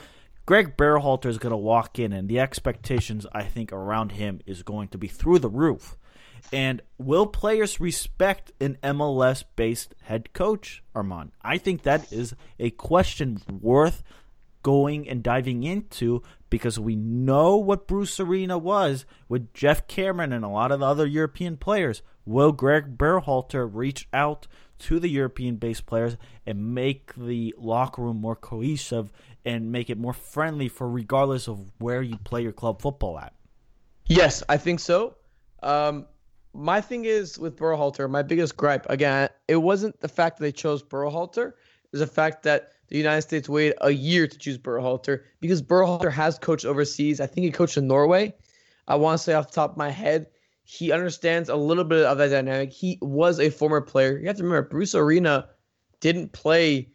[0.45, 4.61] Greg Berhalter is going to walk in, and the expectations I think around him is
[4.61, 5.97] going to be through the roof.
[6.53, 11.31] And will players respect an MLS based head coach, Armand?
[11.41, 14.03] I think that is a question worth
[14.63, 20.43] going and diving into because we know what Bruce Arena was with Geoff Cameron and
[20.43, 22.01] a lot of the other European players.
[22.25, 24.47] Will Greg Berhalter reach out
[24.79, 29.11] to the European based players and make the locker room more cohesive
[29.45, 33.33] and make it more friendly for regardless of where you play your club football at?
[34.07, 35.15] Yes, I think so.
[35.61, 36.07] Um,
[36.55, 40.51] my thing is with Berhalter, my biggest gripe again, it wasn't the fact that they
[40.51, 44.57] chose Berhalter, it was the fact that the United States waited a year to choose
[44.57, 47.19] Berhalter because Berhalter has coached overseas.
[47.19, 48.33] I think he coached in Norway.
[48.87, 50.27] I want to say off the top of my head,
[50.63, 52.71] he understands a little bit of that dynamic.
[52.71, 54.17] He was a former player.
[54.17, 55.49] You have to remember, Bruce Arena
[55.99, 56.89] didn't play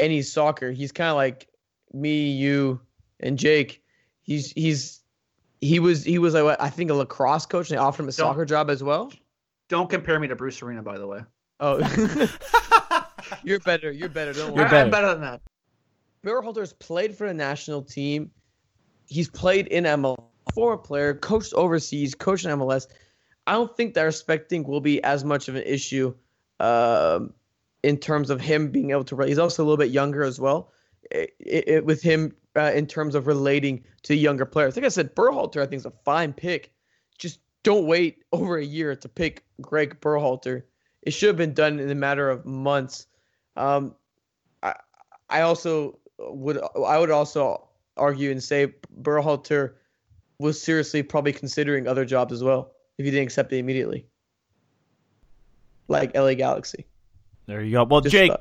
[0.00, 0.72] any soccer.
[0.72, 1.48] He's kind of like
[1.92, 2.80] me, you,
[3.20, 3.82] and Jake.
[4.22, 5.00] He's he's
[5.64, 8.12] he was he was like I think a lacrosse coach and they offered him a
[8.12, 9.12] Don't- soccer job as well.
[9.68, 11.20] Don't compare me to Bruce Arena, by the way.
[11.60, 11.78] Oh,
[13.44, 13.90] you're better.
[13.90, 14.32] You're better.
[14.34, 14.76] Don't You're worry.
[14.76, 15.06] I- I'm better.
[15.06, 15.40] better than that.
[16.22, 18.30] Berhalter's played for the national team.
[19.06, 20.16] He's played in MLS,
[20.54, 22.86] former player, coached overseas, coached in MLS.
[23.46, 26.14] I don't think that respecting will be as much of an issue
[26.60, 27.32] um,
[27.82, 29.16] in terms of him being able to.
[29.22, 30.72] He's also a little bit younger as well.
[31.10, 34.76] It, it, with him uh, in terms of relating to younger players.
[34.76, 36.72] Like I said, Berhalter I think is a fine pick.
[37.18, 40.62] Just don't wait over a year to pick Greg Berhalter.
[41.02, 43.06] It should have been done in a matter of months.
[43.56, 43.94] Um,
[44.62, 44.74] I
[45.28, 49.74] I also would I would also argue and say Berhalter
[50.38, 54.06] was seriously probably considering other jobs as well if he didn't accept it immediately,
[55.88, 56.86] like LA Galaxy.
[57.46, 57.84] There you go.
[57.84, 58.32] Well, Just Jake.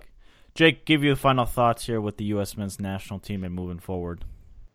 [0.55, 2.55] Jake, give you final thoughts here with the U.S.
[2.55, 4.23] men's national team and moving forward.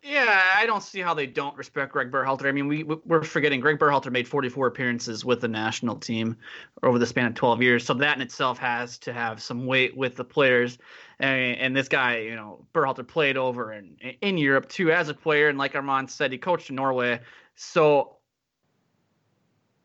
[0.01, 2.45] Yeah, I don't see how they don't respect Greg Berhalter.
[2.45, 6.37] I mean, we we're forgetting Greg Berhalter made 44 appearances with the national team
[6.83, 9.95] over the span of 12 years, so that in itself has to have some weight
[9.97, 10.77] with the players.
[11.19, 15.13] And, and this guy, you know, Berhalter played over in in Europe too as a
[15.13, 17.19] player, and like Armand said, he coached in Norway.
[17.55, 18.19] So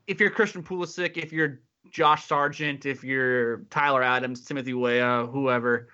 [0.06, 1.60] if you're Christian Pulisic, if you're
[1.94, 5.88] Josh Sargent, if you're Tyler Adams, Timothy Weah, whoever.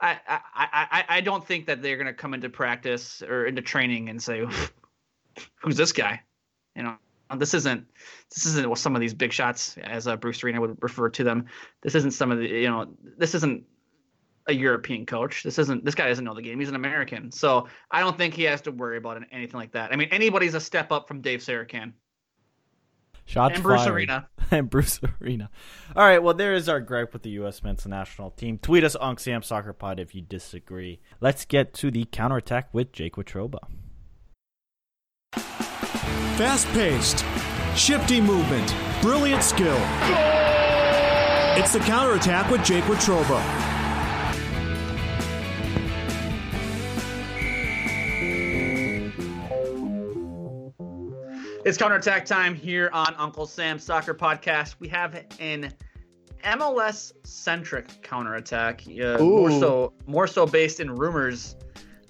[0.00, 3.62] I, I, I, I don't think that they're going to come into practice or into
[3.62, 4.44] training and say,
[5.62, 6.20] "Who's this guy?"
[6.74, 6.96] You know,
[7.36, 7.86] this isn't
[8.34, 11.22] this isn't what some of these big shots, as uh, Bruce Arena would refer to
[11.22, 11.46] them.
[11.82, 13.62] This isn't some of the you know, this isn't
[14.48, 15.44] a European coach.
[15.44, 16.58] This isn't this guy doesn't know the game.
[16.58, 19.92] He's an American, so I don't think he has to worry about anything like that.
[19.92, 21.92] I mean, anybody's a step up from Dave Sarachan
[23.26, 23.94] Shots and Bruce fired.
[23.94, 24.28] Arena.
[24.50, 25.50] and Bruce Arena.
[25.96, 27.62] All right, well, there is our gripe with the U.S.
[27.62, 28.58] men's national team.
[28.58, 31.00] Tweet us on Sam Soccer Pod if you disagree.
[31.20, 33.60] Let's get to the counterattack with Jake Watroba.
[36.36, 37.24] Fast paced,
[37.76, 39.78] shifty movement, brilliant skill.
[41.56, 43.73] It's the counterattack with Jake Watroba.
[51.64, 54.74] It's counterattack time here on Uncle Sam's Soccer Podcast.
[54.80, 55.72] We have an
[56.44, 61.56] MLS centric counterattack, uh, more so more so based in rumors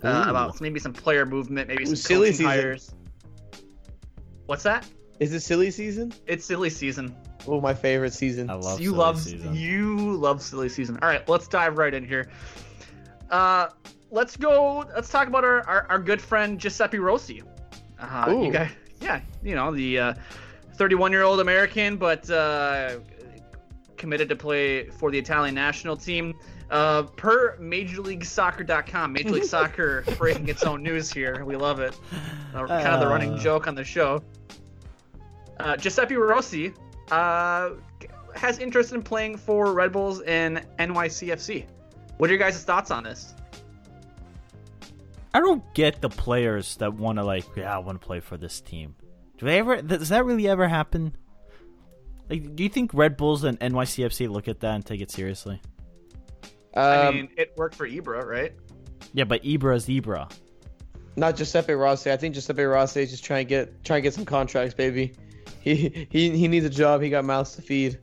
[0.03, 2.47] uh, about maybe some player movement, maybe some silly season.
[2.47, 2.95] hires.
[4.47, 4.89] What's that?
[5.21, 6.13] Is it silly season?
[6.27, 7.15] It's silly season.
[7.47, 8.51] Oh, my favorite season.
[8.51, 9.55] I love you silly love season.
[9.55, 10.99] you love silly season.
[11.01, 12.29] All right, let's dive right in here.
[13.31, 13.69] Uh,
[14.11, 14.85] let's go.
[14.97, 17.45] Let's talk about our our, our good friend Giuseppe Rossi.
[18.01, 18.47] Uh, Ooh.
[18.47, 18.73] you guys,
[19.05, 20.17] yeah, you know the
[20.75, 22.99] 31 year old American, but uh,
[23.97, 26.35] committed to play for the Italian national team.
[26.71, 31.45] Uh, per MajorLeagueSoccer.com, Major League Soccer breaking its own news here.
[31.45, 31.97] We love it.
[32.55, 33.39] Uh, kind of the running Uh.
[33.39, 34.23] joke on the show.
[35.61, 36.73] Uh, Giuseppe Rossi
[37.13, 37.71] uh,
[38.35, 41.67] has interest in playing for Red Bulls and NYCFC.
[42.17, 43.35] What are your guys' thoughts on this?
[45.35, 48.37] I don't get the players that want to like, yeah, I want to play for
[48.37, 48.95] this team.
[49.39, 49.83] Do they ever?
[49.83, 51.17] Does that really ever happen?
[52.31, 55.61] Like, do you think Red Bulls and NYCFC look at that and take it seriously?
[56.77, 58.53] I Um, mean, it worked for Ibra, right?
[59.13, 60.31] Yeah, but Ibra's Ibra.
[61.17, 62.11] not Giuseppe Rossi.
[62.11, 65.13] I think Giuseppe Rossi is just trying to get trying to get some contracts, baby.
[65.61, 67.03] He he he needs a job.
[67.03, 67.99] He got mouths to feed.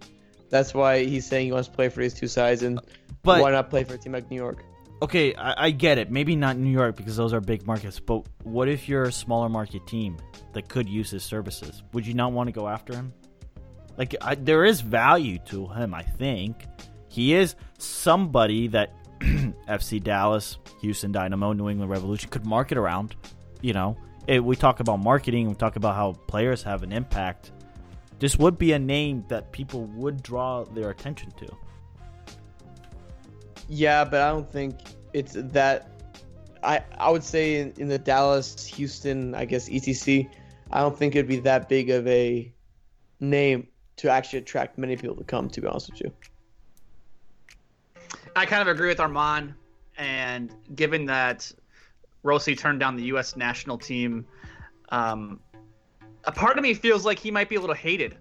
[0.50, 2.80] That's why he's saying he wants to play for these two sides, and
[3.24, 4.63] But- why not play for a team like New York?
[5.02, 6.12] Okay, I, I get it.
[6.12, 8.00] Maybe not New York because those are big markets.
[8.00, 10.18] But what if you're a smaller market team
[10.54, 11.82] that could use his services?
[11.94, 13.12] Would you not want to go after him?
[13.98, 15.94] Like, I, there is value to him.
[15.94, 16.66] I think
[17.10, 23.16] he is somebody that FC Dallas, Houston Dynamo, New England Revolution could market around.
[23.62, 27.52] You know, it, we talk about marketing, we talk about how players have an impact.
[28.20, 31.48] This would be a name that people would draw their attention to.
[33.74, 34.76] Yeah, but I don't think
[35.14, 35.90] it's that.
[36.62, 40.30] I I would say in, in the Dallas, Houston, I guess ETC,
[40.72, 42.52] I don't think it'd be that big of a
[43.22, 45.50] name to actually attract many people to come.
[45.50, 46.12] To be honest with you.
[48.36, 49.54] I kind of agree with Arman,
[49.98, 51.50] and given that
[52.24, 53.38] Rossi turned down the U.S.
[53.38, 54.26] national team,
[54.90, 55.40] um,
[56.26, 58.18] a part of me feels like he might be a little hated,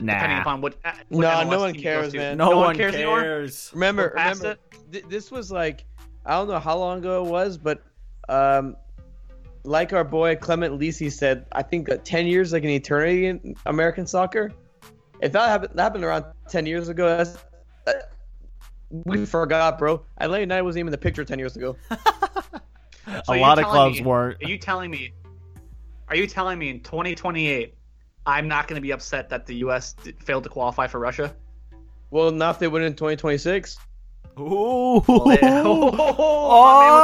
[0.00, 0.14] d- Nah.
[0.14, 0.74] depending upon what.
[0.84, 2.36] uh, what No, MLS no one team cares, man.
[2.36, 3.70] No, one, cares cares.
[3.72, 4.56] Remember, remember,
[4.90, 5.84] th- this was like
[6.26, 7.82] I don't know how long ago it was, but
[8.28, 8.76] um,
[9.64, 13.54] like our boy Clement Lisi said, I think that ten years like an eternity in
[13.66, 14.52] American soccer.
[15.20, 17.36] If that happened, that happened around ten years ago, that's,
[17.86, 17.92] uh,
[18.90, 20.02] we forgot, bro.
[20.18, 21.76] Atlanta United wasn't even in the picture ten years ago.
[23.24, 24.42] So a lot of clubs me- weren't.
[24.44, 25.12] Are you telling me?
[26.08, 27.74] Are you telling me in 2028,
[28.26, 29.94] I'm not going to be upset that the U.S.
[29.94, 31.34] d- failed to qualify for Russia?
[32.10, 33.78] Well, not if they win in 2026.
[34.38, 35.02] Ooh.
[35.06, 35.90] Well, they- Oh,
[36.64, 37.02] my man with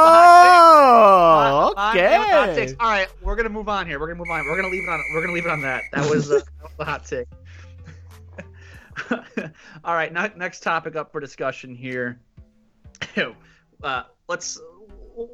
[1.61, 1.75] Oh, take.
[1.77, 2.55] My man with the hot okay.
[2.67, 2.73] takes.
[2.79, 3.99] All right, we're gonna move on here.
[3.99, 4.45] We're gonna move on.
[4.45, 5.03] We're gonna leave it on.
[5.13, 5.83] We're gonna leave it on that.
[5.93, 7.27] That was, uh, that was the hot take.
[9.83, 12.19] All right, ne- next topic up for discussion here.
[13.83, 14.59] uh, let's.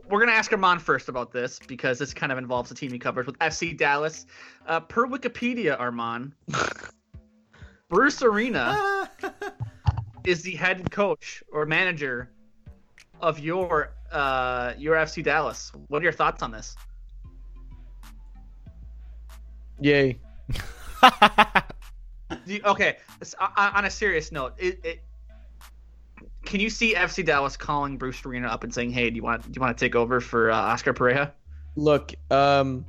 [0.10, 3.00] We're gonna ask Arman first about this because this kind of involves the team he
[3.00, 4.26] covers with FC Dallas.
[4.66, 6.32] Uh, per Wikipedia, Arman,
[7.90, 9.10] Bruce Arena
[10.26, 12.32] is the head coach or manager
[13.22, 15.72] of your uh, your FC Dallas.
[15.88, 16.76] What are your thoughts on this?
[19.80, 20.20] Yay.
[22.48, 25.04] You- okay, s- o- o- on a serious note, it, it,
[26.46, 29.44] can you see FC Dallas calling Bruce Arena up and saying, "Hey, do you want
[29.44, 31.32] do you want to take over for uh, Oscar Pareja?"
[31.76, 32.86] Look, um,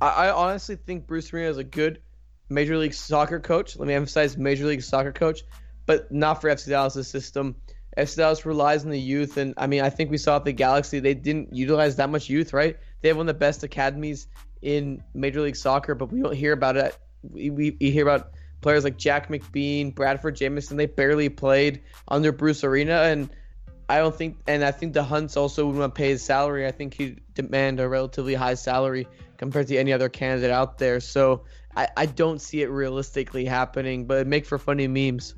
[0.00, 2.00] I, I honestly think Bruce Arena is a good
[2.48, 3.76] Major League Soccer coach.
[3.76, 5.42] Let me emphasize Major League Soccer coach,
[5.84, 7.56] but not for FC Dallas' system.
[7.96, 10.52] FC Dallas relies on the youth, and I mean, I think we saw at the
[10.52, 12.76] Galaxy they didn't utilize that much youth, right?
[13.00, 14.28] They have one of the best academies
[14.62, 16.96] in Major League Soccer, but we don't hear about it.
[17.22, 18.30] We, we, we hear about
[18.66, 20.76] players like Jack McBean, Bradford Jamieson.
[20.76, 23.30] They barely played under Bruce Arena, and
[23.88, 26.66] I don't think, and I think the Hunts also would want to pay his salary.
[26.66, 30.98] I think he'd demand a relatively high salary compared to any other candidate out there.
[30.98, 31.44] So
[31.76, 35.36] I, I don't see it realistically happening, but it'd make for funny memes.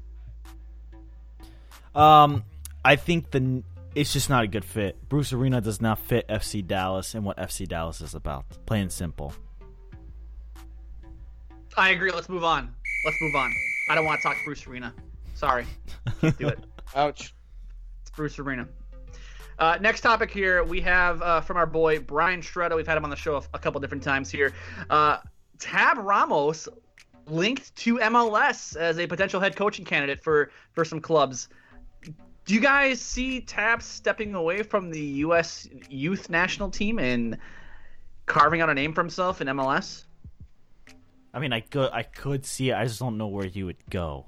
[1.95, 2.45] Um,
[2.83, 3.63] I think the
[3.95, 5.07] it's just not a good fit.
[5.11, 8.47] Bruce Arena does not fit FC Dallas and what FC Dallas is about.
[8.65, 9.35] Plain and simple.
[11.77, 12.11] I agree.
[12.11, 12.75] Let's move on.
[13.05, 13.53] Let's move on.
[13.91, 14.95] I don't want to talk Bruce Arena.
[15.35, 15.67] Sorry,
[16.21, 16.59] can't do it.
[16.97, 17.35] Ouch.
[18.03, 18.69] It's Bruce Arena.
[19.59, 22.77] Uh, next topic here we have uh, from our boy Brian Sciaretta.
[22.77, 24.53] We've had him on the show a, a couple different times here.
[24.89, 25.19] Uh,
[25.59, 26.69] Tab Ramos
[27.27, 31.49] linked to MLS as a potential head coaching candidate for for some clubs.
[32.45, 35.69] Do you guys see Tab stepping away from the U.S.
[35.91, 37.37] youth national team and
[38.27, 40.05] carving out a name for himself in MLS?
[41.35, 42.75] I mean, I could I could see it.
[42.75, 44.27] I just don't know where he would go.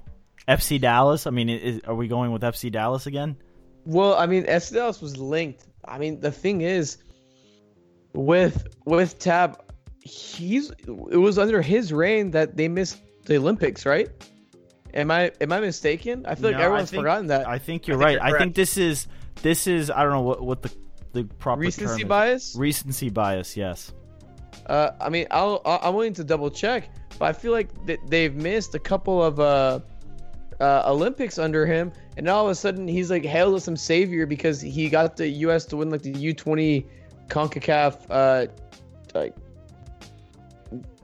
[0.49, 1.27] FC Dallas.
[1.27, 3.37] I mean, is, are we going with FC Dallas again?
[3.85, 5.65] Well, I mean, FC Dallas was linked.
[5.85, 6.99] I mean, the thing is,
[8.13, 9.61] with with Tab,
[10.03, 14.09] he's it was under his reign that they missed the Olympics, right?
[14.93, 16.27] Am I am I mistaken?
[16.27, 17.47] I feel like No, I everyone's think- forgotten that.
[17.49, 18.29] I think you're I think right.
[18.29, 19.07] you're I think this is
[19.43, 20.73] this is I don't know what what the
[21.13, 22.05] the proper Recency term is.
[22.05, 22.57] bias?
[22.57, 23.57] Recency bias.
[23.57, 23.93] Yes.
[24.67, 28.35] Uh, I mean, I'll, I'm willing to double check, but I feel like th- they've
[28.35, 29.81] missed a couple of uh,
[30.61, 34.27] uh, Olympics under him, and all of a sudden he's like hailed as some savior
[34.27, 35.65] because he got the U.S.
[35.67, 36.85] to win like the U20
[37.29, 38.47] Concacaf uh,
[39.15, 39.35] like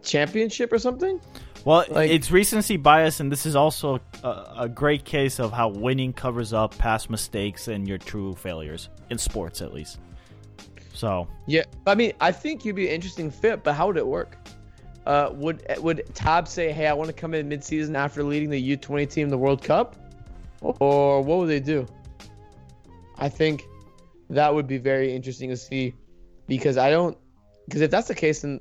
[0.03, 1.21] championship or something.
[1.65, 5.69] Well, Like- it's recency bias, and this is also a, a great case of how
[5.69, 9.99] winning covers up past mistakes and your true failures in sports, at least.
[10.97, 14.07] So Yeah, I mean, I think you'd be an interesting fit, but how would it
[14.07, 14.39] work?
[15.05, 18.77] Uh, would would Tab say, "Hey, I want to come in mid-season after leading the
[18.77, 19.95] U20 team the World Cup,"
[20.63, 21.87] or what would they do?
[23.19, 23.63] I think
[24.31, 25.95] that would be very interesting to see,
[26.49, 27.17] because I don't,
[27.67, 28.61] because if that's the case, then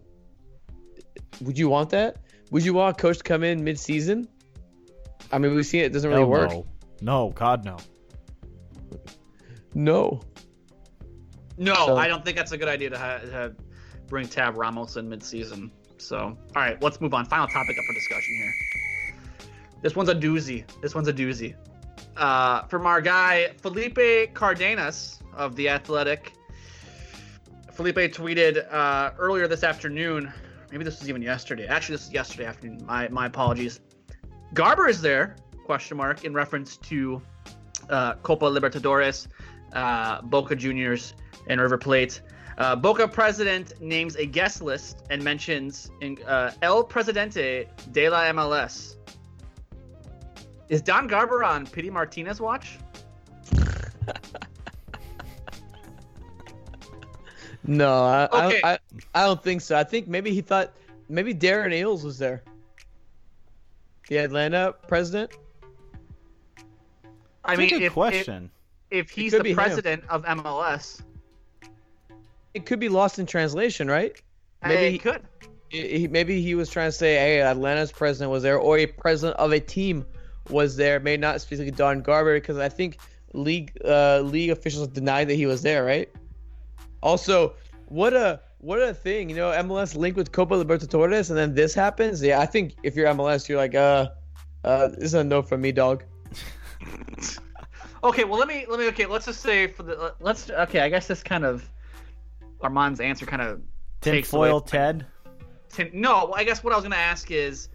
[1.42, 2.18] would you want that?
[2.52, 4.28] Would you want a coach to come in mid-season?
[5.32, 6.52] I mean, we've seen it, it doesn't really hell work.
[6.52, 6.66] No.
[7.02, 7.78] no, God no.
[9.74, 10.22] No.
[11.58, 13.56] No, So- I don't think that's a good idea to, ha- to
[14.08, 15.72] bring Tab Ramos in midseason.
[15.98, 17.26] So, all right, let's move on.
[17.26, 18.54] Final topic up for discussion here.
[19.82, 20.66] This one's a doozy.
[20.82, 21.56] This one's a doozy.
[22.18, 26.34] uh, from our guy Felipe Cardenas of the Athletic.
[27.74, 30.32] Felipe tweeted uh, earlier this afternoon.
[30.72, 31.68] Maybe this was even yesterday.
[31.68, 32.86] Actually, this is yesterday afternoon.
[32.86, 33.82] My my apologies.
[34.54, 35.36] Garber is there?
[35.66, 37.22] Question mark in reference to
[37.90, 39.28] uh, Copa Libertadores,
[39.74, 41.14] uh, Boca Juniors,
[41.48, 42.22] and River Plate.
[42.58, 48.32] Uh, Boca president names a guest list and mentions in, uh, El Presidente de la
[48.32, 48.96] MLS.
[50.70, 52.78] Is Don Garber on Pity Martinez watch?
[57.68, 58.62] No, I, Okay.
[58.64, 58.80] I, I,
[59.14, 59.76] I don't think so.
[59.76, 60.74] I think maybe he thought
[61.10, 62.44] maybe Darren Eales was there.
[64.08, 65.32] The Atlanta president.
[67.44, 68.52] I That's mean, a good if, if, question.
[68.92, 69.56] if he's the be him.
[69.56, 71.02] president of MLS,
[72.56, 74.14] It could be lost in translation, right?
[74.64, 75.22] Maybe maybe he- he could.
[75.70, 78.86] he, he- maybe he was trying to say, "Hey, Atlanta's president was there, or a
[78.88, 80.06] president of a team
[80.50, 82.98] was there." Maybe not specifically Don Garber, because I think
[83.34, 86.10] league uh, league officials denied that he was there, right?
[87.04, 87.54] Also,
[87.90, 91.74] what a what a thing, you know, MLS linked with Copa Libertadores, and then this
[91.76, 92.24] happens.
[92.24, 94.10] Yeah, I think if you're MLS, you're like, uh,
[94.64, 96.04] uh, this is a no from me, dog.
[98.04, 99.08] Okay, well let me let me okay.
[99.08, 100.82] Let's just say for the let's okay.
[100.82, 101.68] I guess this kind of
[102.62, 103.62] Arman's answer kind of
[104.02, 105.06] Tinfoil Ted.
[105.70, 107.70] Tin- no, I guess what I was gonna ask is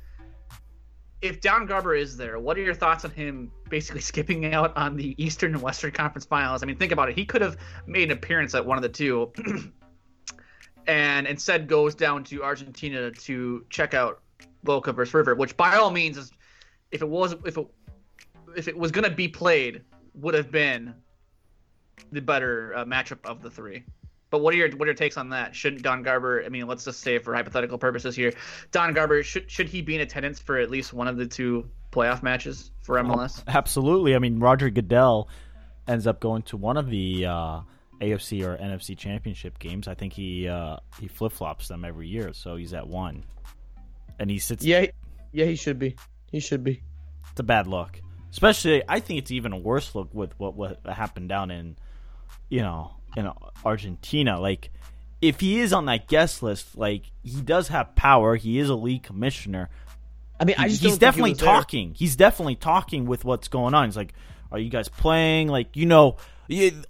[1.22, 4.97] if Don Garber is there, what are your thoughts on him basically skipping out on
[4.97, 6.62] the Eastern and Western Conference Finals?
[6.62, 7.16] I mean, think about it.
[7.16, 7.57] He could have
[7.87, 9.33] made an appearance at one of the two,
[10.87, 14.22] and instead goes down to Argentina to check out
[14.64, 16.33] Boca versus River, which by all means is,
[16.91, 17.66] if it was if it
[18.57, 19.83] if it was gonna be played,
[20.14, 20.95] would have been
[22.12, 23.85] the better uh, matchup of the three.
[24.31, 25.55] But what are your what are your takes on that?
[25.55, 26.45] Shouldn't Don Garber?
[26.45, 28.33] I mean, let's just say for hypothetical purposes here,
[28.70, 31.68] Don Garber should should he be in attendance for at least one of the two
[31.91, 33.43] playoff matches for MLS?
[33.49, 34.14] Absolutely.
[34.14, 35.28] I mean, Roger Goodell
[35.89, 37.61] ends up going to one of the uh,
[38.01, 39.89] AFC or NFC championship games.
[39.89, 43.24] I think he uh, he flip flops them every year, so he's at one,
[44.18, 44.64] and he sits.
[44.64, 44.87] Yeah,
[45.33, 45.97] yeah, he should be.
[46.31, 46.83] He should be.
[47.31, 48.01] it's a bad look.
[48.31, 51.76] Especially, I think it's even a worse look with what what happened down in,
[52.49, 53.31] you know, in
[53.65, 54.41] Argentina.
[54.41, 54.71] Like,
[55.21, 58.37] if he is on that guest list, like he does have power.
[58.37, 59.69] He is a league commissioner.
[60.39, 61.49] I mean, I just he's think he definitely was there.
[61.53, 61.95] talking.
[61.95, 63.87] He's definitely talking with what's going on.
[63.87, 64.15] He's like,
[64.51, 66.17] "Are you guys playing?" Like, you know,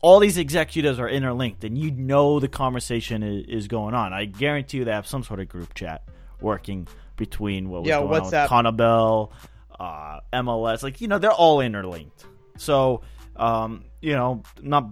[0.01, 4.13] all these executives are interlinked, and you know the conversation is, going on.
[4.13, 6.05] I guarantee you they have some sort of group chat
[6.41, 8.43] working between what was Yeah, going on WhatsApp.
[8.45, 9.31] with Conmebol,
[9.79, 10.83] uh, MLS.
[10.83, 12.25] Like, you know, they're all interlinked.
[12.57, 13.03] So,
[13.37, 14.87] um, you know, not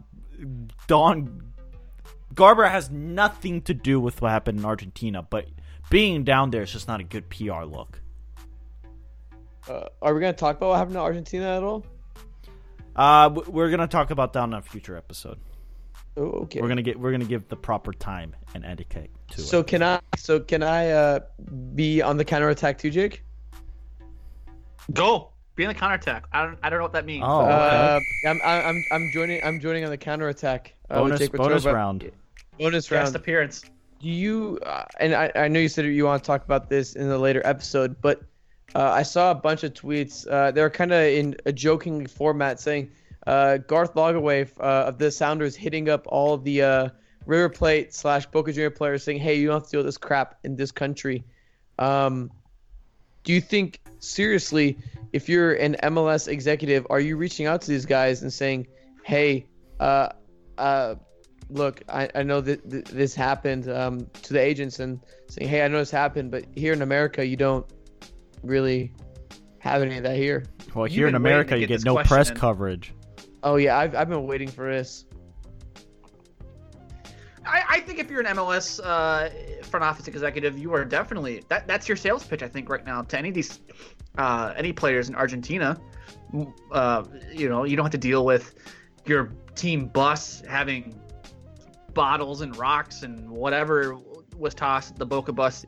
[0.86, 1.52] Don
[2.34, 5.46] Garber has nothing to do with what happened in Argentina, but
[5.90, 8.00] being down there is just not a good PR look.
[9.68, 11.84] Uh, are we gonna talk about what happened to Argentina at all?
[12.96, 15.38] Uh, we're gonna talk about that on a future episode.
[16.16, 16.60] Oh, okay.
[16.60, 19.66] We're gonna get we're gonna give the proper time and etiquette to So it.
[19.68, 20.00] can I?
[20.16, 21.20] So can I uh,
[21.74, 23.22] be on the counterattack too, Jake?
[24.92, 26.24] Go be in the counterattack.
[26.32, 27.24] I don't I don't know what that means.
[27.26, 27.52] Oh, okay.
[27.52, 28.00] Uh,
[28.30, 29.44] I'm, I'm I'm joining.
[29.44, 30.72] I'm joining on the counterattack.
[30.88, 31.74] Uh, with bonus Jake bonus Petrova.
[31.74, 32.12] round.
[32.58, 33.16] Bonus Guest round.
[33.16, 33.64] appearance.
[34.00, 34.58] Do you?
[34.64, 37.18] Uh, and I, I know you said you want to talk about this in a
[37.18, 38.22] later episode, but
[38.74, 40.26] uh, I saw a bunch of tweets.
[40.30, 42.90] Uh, they were kind of in a joking format saying
[43.26, 46.88] uh, Garth Lagerwey uh, of the Sounders hitting up all of the uh,
[47.26, 49.98] River Plate slash Boca Junior players saying, "Hey, you don't have to deal with this
[49.98, 51.24] crap in this country."
[51.80, 52.30] Um,
[53.28, 54.78] do you think seriously,
[55.12, 58.66] if you're an MLS executive, are you reaching out to these guys and saying,
[59.04, 59.44] "Hey,
[59.78, 60.08] uh,
[60.56, 60.94] uh,
[61.50, 64.98] look, I, I know that th- this happened um, to the agents and
[65.28, 67.66] saying, hey, I know this happened, but here in America, you don't
[68.42, 68.94] really
[69.58, 70.46] have any of that here.
[70.74, 72.36] Well, You've here in America, to you get get no press in.
[72.36, 72.94] coverage.
[73.42, 75.04] Oh yeah, I've, I've been waiting for this.
[77.48, 79.30] I, I think if you're an MLS uh,
[79.64, 81.66] front office executive, you are definitely that.
[81.66, 83.60] That's your sales pitch, I think, right now to any of these
[84.18, 85.80] uh, any players in Argentina.
[86.72, 88.54] Uh, you know, you don't have to deal with
[89.06, 91.00] your team bus having
[91.94, 93.96] bottles and rocks and whatever
[94.36, 95.64] was tossed at the Boca bus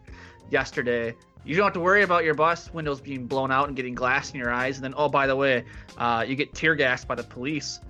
[0.51, 1.14] yesterday.
[1.45, 4.31] You don't have to worry about your bus windows being blown out and getting glass
[4.31, 4.76] in your eyes.
[4.76, 5.64] And then, oh, by the way,
[5.97, 7.81] uh, you get tear gassed by the police.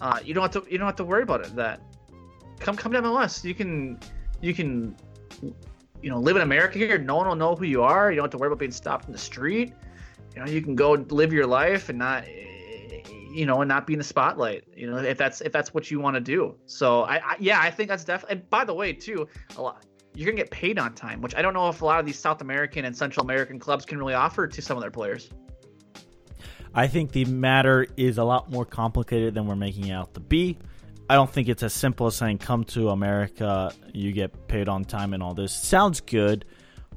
[0.00, 0.70] Uh, you don't have to.
[0.70, 1.56] You don't have to worry about it.
[1.56, 1.80] That
[2.60, 3.44] come come to MLS.
[3.44, 3.98] You can
[4.40, 4.96] you can
[6.02, 6.98] you know live in America here.
[6.98, 8.10] No one will know who you are.
[8.10, 9.72] You don't have to worry about being stopped in the street.
[10.34, 13.94] You know, you can go live your life and not you know and not be
[13.94, 14.64] in the spotlight.
[14.76, 16.54] You know, if that's if that's what you want to do.
[16.66, 18.42] So I, I yeah, I think that's definitely.
[18.50, 19.84] By the way, too, a lot
[20.14, 22.18] you're gonna get paid on time, which I don't know if a lot of these
[22.18, 25.30] South American and Central American clubs can really offer to some of their players.
[26.74, 30.20] I think the matter is a lot more complicated than we're making it out to
[30.20, 30.58] be.
[31.08, 34.84] I don't think it's as simple as saying, come to America, you get paid on
[34.84, 35.52] time and all this.
[35.52, 36.44] Sounds good,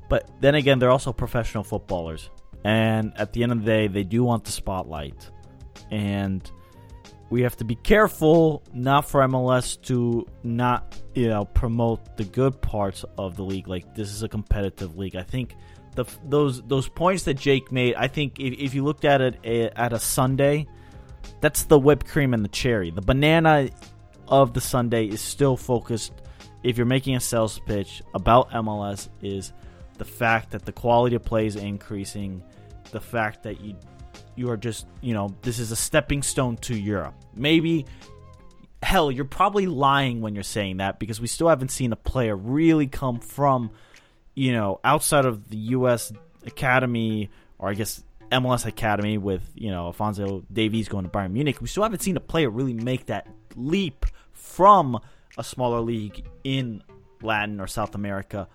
[0.09, 2.29] but then again, they're also professional footballers.
[2.63, 5.29] And at the end of the day, they do want the spotlight.
[5.89, 6.49] And
[7.29, 12.61] we have to be careful not for MLS to not, you know, promote the good
[12.61, 13.69] parts of the league.
[13.69, 15.15] Like this is a competitive league.
[15.15, 15.55] I think
[15.95, 17.95] the those those points that Jake made.
[17.95, 20.67] I think if, if you looked at it eh, at a sundae,
[21.39, 22.91] that's the whipped cream and the cherry.
[22.91, 23.69] The banana
[24.31, 26.13] of the sundae is still focused.
[26.63, 29.51] If you're making a sales pitch about MLS, is
[29.97, 32.41] the fact that the quality of play is increasing,
[32.91, 33.75] the fact that you
[34.35, 37.13] you are just you know this is a stepping stone to Europe.
[37.35, 37.85] Maybe
[38.81, 42.35] hell, you're probably lying when you're saying that because we still haven't seen a player
[42.35, 43.71] really come from
[44.33, 46.11] you know outside of the U.S.
[46.45, 47.29] Academy
[47.59, 51.61] or I guess MLS Academy with you know Alfonso Davies going to Bayern Munich.
[51.61, 54.99] We still haven't seen a player really make that leap from
[55.37, 56.83] a smaller league in
[57.21, 58.47] Latin or South America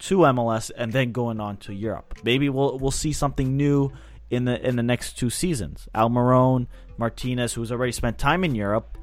[0.00, 2.18] to MLS and then going on to Europe.
[2.22, 3.90] Maybe we'll we'll see something new
[4.30, 5.88] in the in the next two seasons.
[5.94, 6.66] Almiron,
[6.96, 8.98] Martinez, who's already spent time in Europe,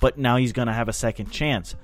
[0.00, 1.74] but now he's going to have a second chance.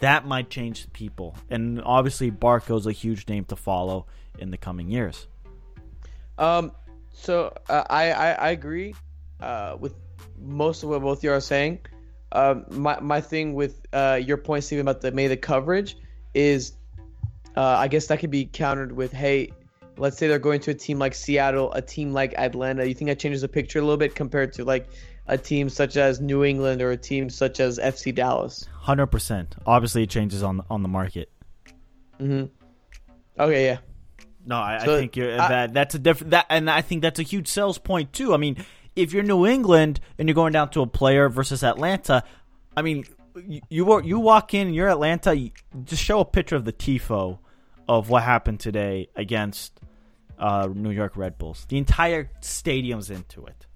[0.00, 4.06] That might change people, and obviously Barco's a huge name to follow
[4.38, 5.26] in the coming years.
[6.38, 6.72] Um,
[7.12, 8.94] so uh, I, I I agree
[9.40, 9.94] uh, with
[10.38, 11.80] most of what both you are saying.
[12.32, 15.96] Um, my my thing with uh, your point, Steven, about the maybe the coverage
[16.34, 16.72] is,
[17.56, 19.52] uh, I guess that could be countered with, hey,
[19.96, 22.86] let's say they're going to a team like Seattle, a team like Atlanta.
[22.86, 24.88] You think that changes the picture a little bit compared to like
[25.26, 28.66] a team such as New England or a team such as FC Dallas?
[28.72, 29.56] Hundred percent.
[29.66, 31.30] Obviously, it changes on on the market.
[32.20, 32.46] Mm-hmm.
[33.38, 33.78] Okay, yeah.
[34.46, 37.24] No, I, So, I think that that's a different that, and I think that's a
[37.24, 38.32] huge sales point too.
[38.32, 38.64] I mean,
[38.96, 42.24] if you're New England and you're going down to a player versus Atlanta,
[42.76, 43.04] I mean,
[43.46, 45.50] you you, you walk in, you're Atlanta, you,
[45.84, 47.38] just show a picture of the tifo
[47.88, 49.78] of what happened today against
[50.38, 51.66] uh, New York Red Bulls.
[51.68, 53.66] The entire stadium's into it.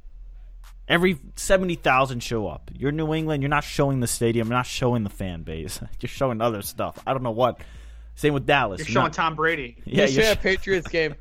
[0.88, 2.70] Every seventy thousand show up.
[2.74, 3.42] You're New England.
[3.42, 4.48] You're not showing the stadium.
[4.48, 5.78] You're not showing the fan base.
[6.00, 6.98] You're showing other stuff.
[7.06, 7.60] I don't know what.
[8.20, 8.80] Same with Dallas.
[8.80, 9.78] You're You're showing not- Tom Brady.
[9.86, 11.14] Yeah, you you're should have Patriots game.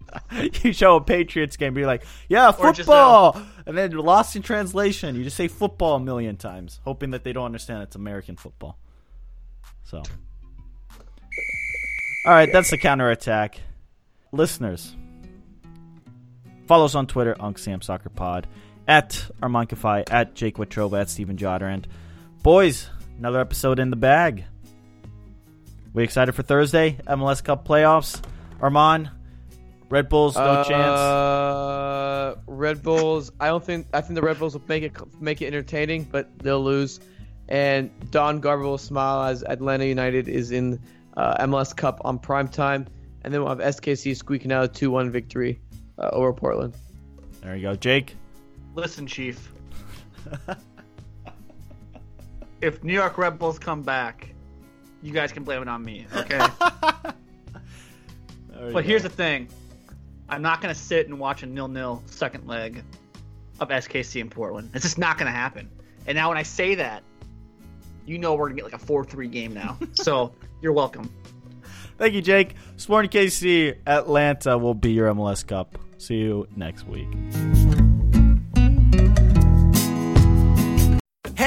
[0.63, 5.15] you show a Patriots game, be like, "Yeah, football," and then lost in translation.
[5.15, 8.77] You just say football a million times, hoping that they don't understand it's American football.
[9.85, 9.99] So,
[12.25, 13.61] all right, that's the counterattack.
[14.33, 14.93] Listeners,
[16.67, 18.45] follow us on Twitter, UncSam Soccer Pod,
[18.89, 21.85] at Arman Kafai, at Jake Watroba, at Steven Joderand.
[22.43, 24.43] Boys, another episode in the bag.
[25.93, 28.21] We excited for Thursday, MLS Cup playoffs.
[28.59, 29.09] Arman,
[29.89, 30.99] Red Bulls, no chance.
[30.99, 33.31] Uh, Red Bulls.
[33.39, 33.87] I don't think.
[33.93, 36.99] I think the Red Bulls will make it make it entertaining, but they'll lose.
[37.47, 40.79] And Don Garber will smile as Atlanta United is in
[41.17, 42.85] uh, MLS Cup on prime time,
[43.23, 45.59] and then we'll have SKC squeaking out a two-one victory
[45.97, 46.75] uh, over Portland.
[47.41, 48.15] There you go, Jake.
[48.75, 49.51] Listen, Chief.
[52.61, 54.35] if New York Red Bulls come back,
[55.01, 56.45] you guys can blame it on me, okay?
[58.71, 59.49] but here's the thing.
[60.27, 62.83] I'm not going to sit and watch a nil-nil second leg
[63.59, 64.71] of SKC in Portland.
[64.73, 65.69] It's just not going to happen.
[66.05, 67.03] And now when I say that,
[68.05, 69.77] you know we're going to get like a 4-3 game now.
[69.93, 71.13] so you're welcome.
[71.97, 72.55] Thank you, Jake.
[72.77, 75.77] Sporting KC Atlanta will be your MLS Cup.
[75.97, 77.07] See you next week.